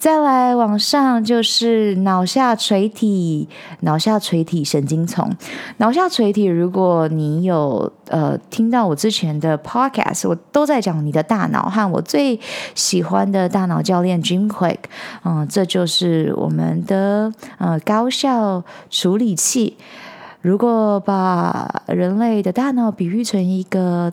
[0.01, 3.47] 再来往上就是脑下垂体，
[3.81, 5.31] 脑下垂体神经丛。
[5.77, 12.41] 脑下垂体，如果你有呃听到我之前的 podcast，我都在讲你的大脑和我最
[12.75, 14.79] 喜欢的大脑教练 Jim Quick，
[15.23, 19.77] 嗯，这就是我们的呃高效处理器。
[20.41, 24.11] 如果把人类的大脑比喻成一个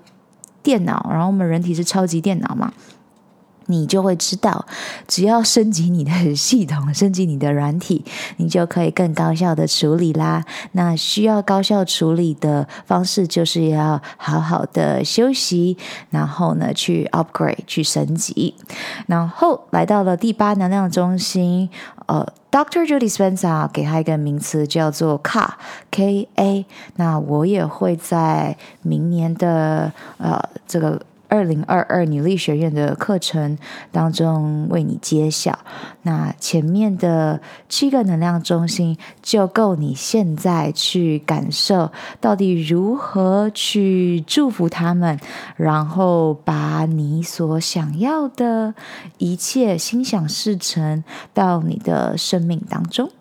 [0.61, 2.73] 电脑，然后我们人体是超级电脑嘛。
[3.68, 4.65] 你就会知道，
[5.07, 8.03] 只要升级你的系统，升级你的软体，
[8.38, 10.43] 你就可以更高效的处理啦。
[10.72, 15.78] 那需要高效处理的方式，就是要好好的休息，
[16.09, 18.55] 然后呢，去 upgrade，去升级。
[19.05, 21.70] 然后来到了第八能量中心，
[22.07, 22.88] 呃，Dr.
[22.88, 26.65] Judy Spencer 给他一个名词叫做 Ka，K-A。
[26.95, 31.01] 那我也会在明年的呃这个。
[31.28, 33.57] 二零二二女力学院的课程
[33.91, 35.59] 当中为你揭晓，
[36.03, 45.19] 那前面的七个能量中心就够你现在去感受到底如何去祝福他们，
[45.55, 48.73] 然后把你所想要的
[49.17, 51.03] 一切心想事成
[51.34, 53.11] 到你的生命当中。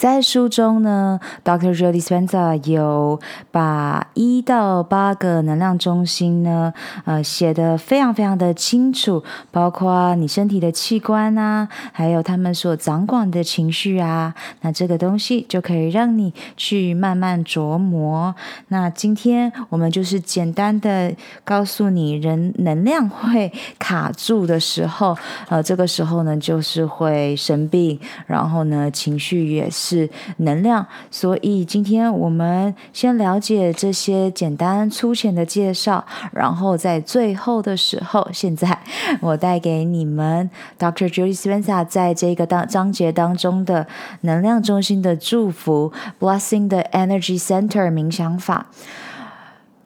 [0.00, 1.76] 在书中呢，Dr.
[1.76, 3.20] Joe Dispenza 有
[3.50, 6.72] 把一到八个能量中心呢，
[7.04, 18.34] 呃，写得非常非常的清楚，包括你身体的器官啊，还有他们所掌管的情绪啊，那这个东西就可以让你去慢慢琢磨。
[18.68, 25.14] 那今天我们就是简单的告诉你，人能量会卡住的时候，
[25.50, 29.89] 呃，这个时候呢，就是会生病，然后呢，情绪也是。
[29.90, 38.78] 是能量，所以今天我们先了解这些简单粗浅的介绍，然后在最后的时候，现在
[39.20, 41.08] 我带给你们 Dr.
[41.12, 43.88] Julie Spencer 在这个当章节当中的
[44.20, 48.66] 能量中心的祝福，Blessing the Energy Center 冥想法。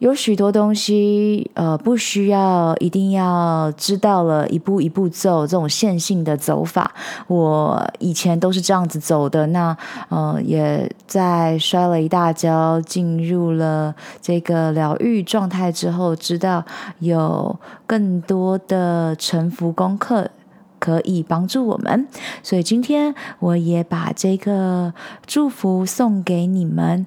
[0.04, 6.92] 有许多东西，呃，不需要一定要知道了一步一步走这种线性的走法。
[7.26, 9.74] 我以前都是这样子走的，那
[10.10, 16.62] 呃，也在摔了一大跤，进入了这个疗愈状态之后，知道
[16.98, 20.30] 有更多的沉浮功课
[20.78, 22.06] 可以帮助我们。
[22.42, 24.92] 所以今天我也把这个
[25.26, 27.06] 祝福送给你们。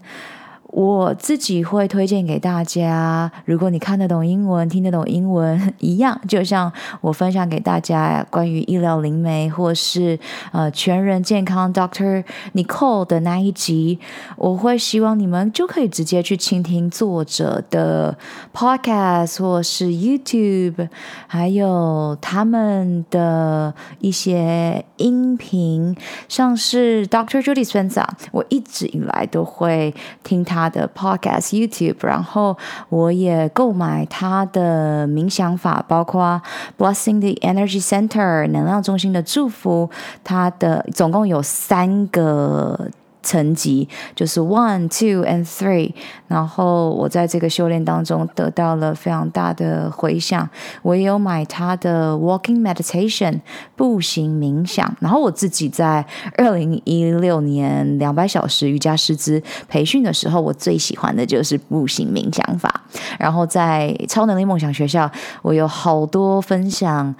[0.70, 10.20] 我自己会推荐给大家，如果你看得懂英文、听得懂英文，一样，就像我分享给大家关于医疗灵媒或是
[10.51, 13.97] 呃全人健康 Doctor Nicole 的那一集，
[14.36, 18.18] 我会希望你们就可以直接去倾听作者的
[18.53, 20.89] Podcast 或是 YouTube，
[21.28, 25.95] 还有他们的一些音频，
[26.28, 30.56] 像是 Doctor Judy Spencer，我一直以来都会听他。
[30.57, 32.57] 他的 podcast YouTube，然后
[32.89, 36.41] 我也购买他的冥想法，包括
[36.79, 39.87] Blessing the Energy Center 能量中心的祝福，
[40.23, 42.89] 他的总共有三个。
[43.28, 45.91] 层级就是 one, two and three，
[46.28, 50.49] 然后我在这个修炼当中得到了非常大的回响。
[50.82, 53.41] 我也有买他的 walking meditation
[53.75, 56.05] 步行冥想，然后我自己在
[56.38, 62.82] 二零一六年两百小时瑜伽师资培训的时候，我最喜欢的就是步行冥想法。
[63.19, 65.11] 然后在超能力梦想学校，
[65.41, 67.13] 我有好多分享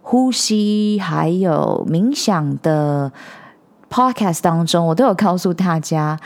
[0.00, 3.12] 呼吸还有冥想的。
[3.92, 6.18] Podcast 当中，我都有告诉大家，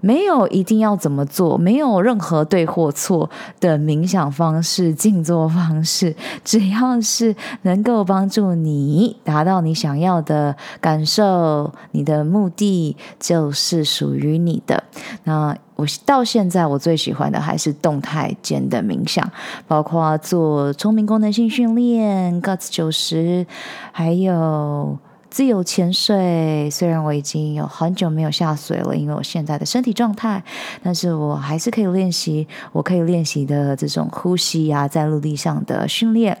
[0.00, 14.82] 没有一定要怎么做，没有任何对或错的冥想方式、静坐方式，只要是能够帮助你达到你想要的感受，你的目的就是属于你的。
[15.22, 19.30] 那我到现在，我最喜欢的还是动态间的冥想，
[19.68, 23.46] 包括做聪明功能性训练、Guts 九十，
[23.92, 24.98] 还有。
[25.32, 30.44] 自由潜水，虽然我已经有很久没有下水了，因为我现在的身体状态，
[30.82, 36.36] 但是我还是可以练习，我可以练习的这种呼吸呀、啊，在陆地上的训练。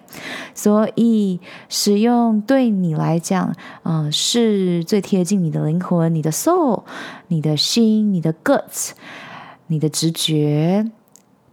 [0.54, 1.40] 所以
[1.70, 6.82] 使用对你来讲，嗯、是最贴近你的灵魂、你的 soul、
[7.28, 8.90] 你的心、你的 guts、
[9.68, 10.90] 你的直觉，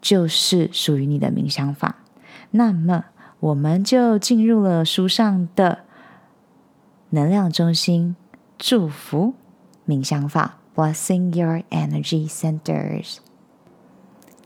[0.01, 1.95] 就是属于你的冥想法。
[2.51, 3.05] 那么，
[3.39, 5.85] 我们就进入了书上的。
[7.11, 8.15] 能量中心
[8.59, 9.33] 祝福
[9.87, 13.17] 冥想法，Blessing Your Energy Centers。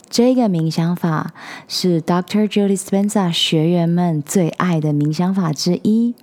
[0.08, 1.34] 这个冥想法
[1.68, 2.46] 是 Dr.
[2.46, 6.14] Jody Spencer 学员们最爱的冥想法之一，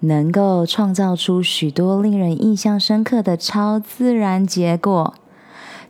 [0.00, 5.14] 能够创造出许多令人印象深刻的超自然结果，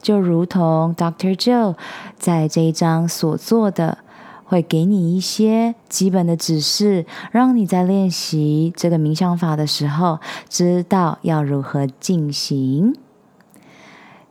[0.01, 1.37] 就如同 Dr.
[1.37, 1.77] Joe
[2.17, 3.99] 在这一章所做的。
[4.45, 12.95] 会给你一些基本的指示，让你在练习这个冥想法的时候，知道要如何进行。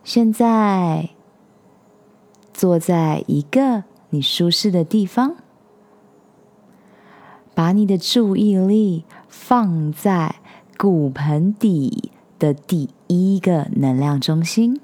[0.03, 1.09] 现在
[2.53, 5.35] 坐在一个你舒适的地方，
[7.53, 10.35] 把你的注意力放在
[10.77, 14.79] 骨盆底的第一个能量中心，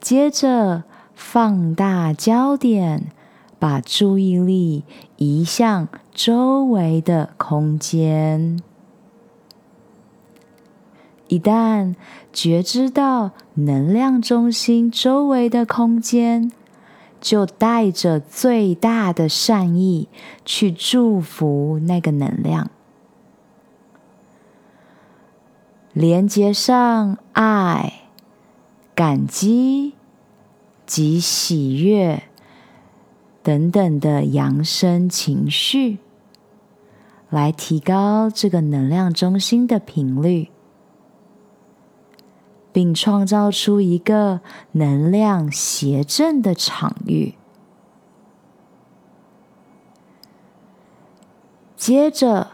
[0.00, 0.84] 接着。
[1.20, 3.10] 放大焦点，
[3.58, 4.84] 把注意力
[5.16, 8.62] 移向周围的空间。
[11.26, 11.96] 一旦
[12.32, 16.52] 觉知到能量中心周围的空间，
[17.20, 20.08] 就带着最大的善意
[20.44, 22.70] 去祝福那个能量，
[25.92, 28.04] 连接上爱、
[28.94, 29.97] 感激。
[30.88, 32.22] 及喜悦
[33.42, 35.98] 等等的扬升情绪，
[37.28, 40.48] 来提高这个能量中心的频率，
[42.72, 44.40] 并创造出一个
[44.72, 47.34] 能量谐振的场域。
[51.76, 52.52] 接着，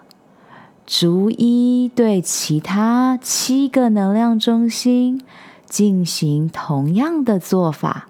[0.85, 5.24] 逐一对其他七个能量中心
[5.66, 8.09] 进行同样的做法。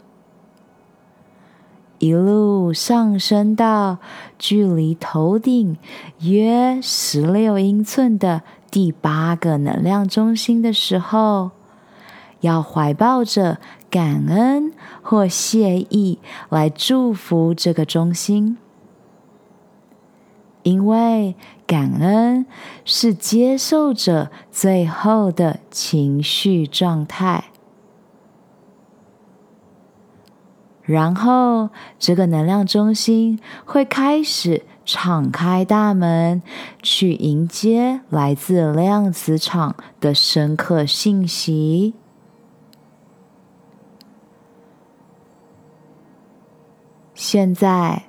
[2.04, 3.96] 一路上升到
[4.38, 5.78] 距离头顶
[6.20, 11.52] 约十六英寸的第八个能量中心的时候，
[12.40, 16.18] 要怀抱着感恩或谢意
[16.50, 18.58] 来祝福这个中心，
[20.62, 21.34] 因为
[21.66, 22.44] 感恩
[22.84, 27.44] 是接受者最后的情绪状态。
[30.84, 36.42] 然后这个能量中心会开始敞开大门，
[36.82, 41.94] 去迎接来自量子场的深刻信息。
[47.14, 48.04] 现在，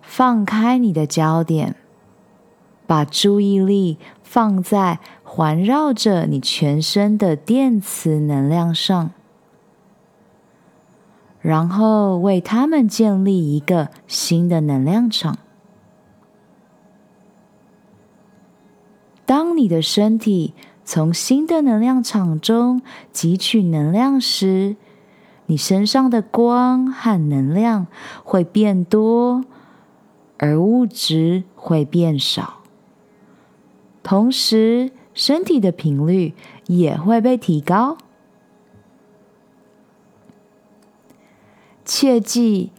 [0.00, 1.76] 放开你的焦点，
[2.86, 9.10] 把注意力放在环绕着你全身的电磁能量上。
[11.48, 15.38] 然后为他们建立一个新的能量场。
[19.24, 20.52] 当你的身体
[20.84, 22.82] 从新的能量场中
[23.14, 24.76] 汲取能量时，
[25.46, 27.86] 你身上的光和能量
[28.24, 29.42] 会变多，
[30.36, 32.58] 而物质会变少。
[34.02, 36.34] 同时，身体的频率
[36.66, 37.96] 也会被提高。
[41.90, 42.70] 切记，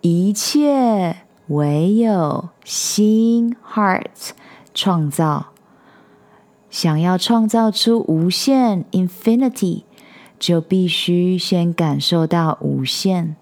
[0.00, 4.30] 一切唯有心 （heart）
[4.74, 5.50] 创造。
[6.68, 9.84] 想要创造出无限 （infinity），
[10.40, 13.36] 就必须先感受到无限。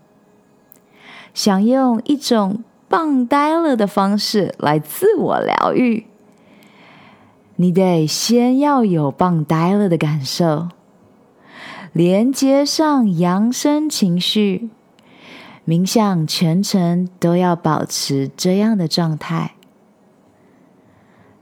[1.33, 6.07] 想用一种棒呆了的方式来自我疗愈，
[7.57, 10.69] 你得先要有棒呆了的感受，
[11.95, 14.69] 连接上扬升情绪。
[15.67, 19.55] 冥想全程都要保持这样的状态。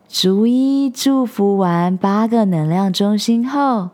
[0.09, 3.91] 逐一祝福完八个能量中心后，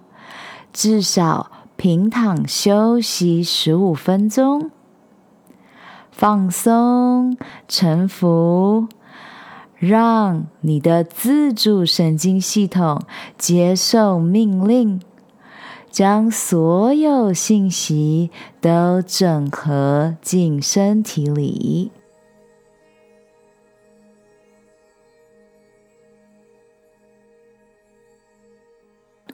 [0.73, 4.71] 至少平躺休息十五分钟，
[6.11, 8.89] 放松、沉浮，
[9.77, 13.01] 让你的自主神经系统
[13.39, 15.01] 接受命令。
[15.91, 18.31] 将所有信息
[18.61, 21.91] 都整合进身体里。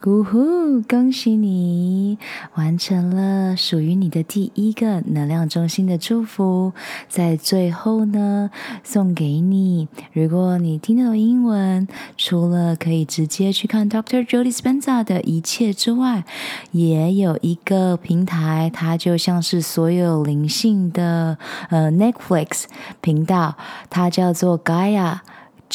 [0.07, 0.83] 呜呼！
[0.83, 2.19] 恭喜你
[2.57, 6.73] 完成了属于你的第一个能量中心的祝福。
[7.09, 8.51] 在最后呢，
[8.83, 9.89] 送给你。
[10.13, 11.89] 如果你听得懂英文，
[12.19, 14.27] 除了可以直接去看 Dr.
[14.27, 16.25] Joe Dispenza 的一切之外，
[16.73, 21.39] 也有一个平台，它就像是所有灵性的
[21.71, 22.65] 呃 Netflix
[23.01, 23.57] 频道，
[23.89, 25.21] 它叫做 Gaia。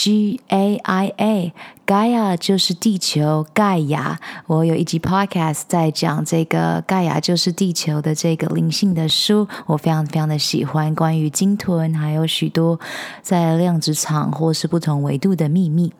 [0.01, 4.17] G A I A，Gaia 就是地球，盖亚。
[4.47, 10.95] 我有一集 Podcast 在讲这个盖亚就是地球的这个灵性的书，我非常非常的喜欢。
[10.95, 12.79] 关于鲸豚，还有许多
[13.21, 15.91] 在量子场或是不同维度的秘密。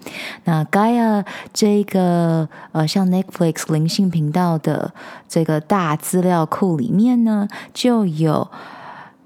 [0.46, 4.94] 那 Gaia 这个呃，像 Netflix 灵性频道的
[5.28, 8.50] 这个大资料库里面呢，就有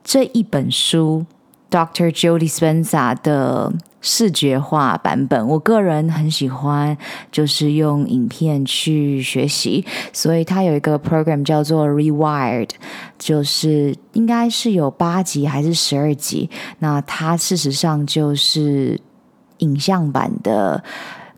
[0.03, 1.28] 这一本书
[1.69, 2.09] ，Dr.
[2.09, 3.71] Joe Dispenza 的。
[4.04, 6.95] 视觉化版本，我个人很喜欢，
[7.32, 12.70] 就是用影片去学习，所以它有一个 program 叫做 Rewired，
[13.18, 16.49] 就是应该是有八集还是十二集，
[16.80, 18.99] 那它事实上就是
[19.60, 20.84] 影像版的。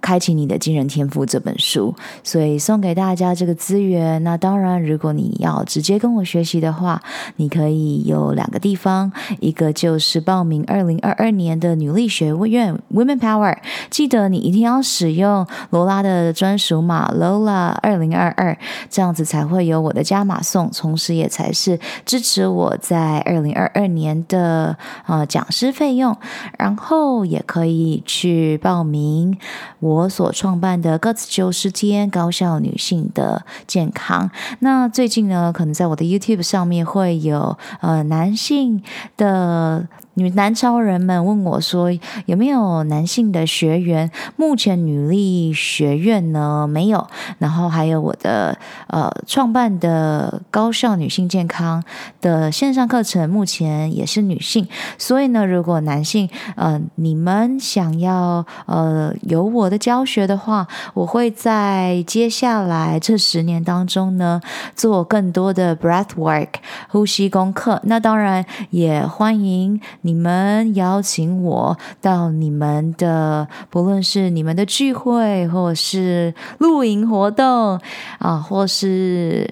[0.06, 4.24] 开启你的惊人天赋这本书，所以送给大家这个资源。
[4.24, 7.02] 那当然，如果你要直接跟我学习的话，
[7.38, 13.58] 你可以有两个地方，一个就是报名二零二二年的女力学院 Women Power，
[13.90, 18.56] 记得你一定要使用罗拉的专属码 Lola 二零二二，
[18.92, 24.78] 这样子才会有我的加码送，同时也才是支持我在二零二二年的
[25.08, 26.16] 呃讲师费用。
[26.60, 29.36] 然后也可以去报名
[29.80, 29.95] 我。
[29.96, 34.30] 我所创办的 Guts 九十天高效女性的健康。
[34.60, 38.84] 那最近呢，可能在我的 YouTube 上面会有呃男性
[39.16, 39.88] 的。
[40.18, 41.92] 女男超人们问我说
[42.26, 47.06] ：“有没有男性的学员？”目前女力学院呢没有，
[47.38, 48.58] 然后还有我的
[48.88, 51.84] 呃创办的高效女性健康
[52.22, 54.66] 的线上课程，目前也是女性。
[54.98, 64.40] 所以呢，如果男性呃你们想要呃有我的教学的话，我会在接下来这十年当中呢
[64.76, 66.48] 做更多的 breath work
[66.88, 67.82] 呼吸功课。
[67.84, 69.82] 那当然也欢迎。
[70.06, 77.80] 你们邀请我到你们的，不论是你们的聚会，或是露营活动
[78.20, 79.50] 啊，或是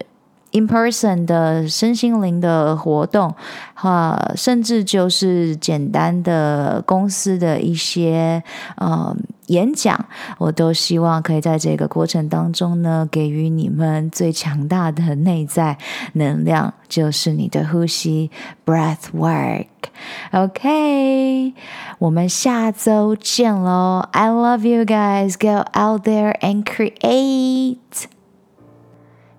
[0.53, 3.35] in person 的身心灵的活动，
[3.73, 8.41] 哈，甚至就是简单的公司的一些
[8.77, 9.15] 呃
[9.47, 10.05] 演讲，
[10.37, 15.77] 我都希望可以在这个过程当中呢，给予你们最强大的内在
[16.13, 18.31] 能量，就是你的呼吸
[18.65, 19.65] breath work。
[20.31, 21.53] OK，
[21.99, 25.35] 我们下周见喽！I love you guys.
[25.37, 28.12] Go out there and create.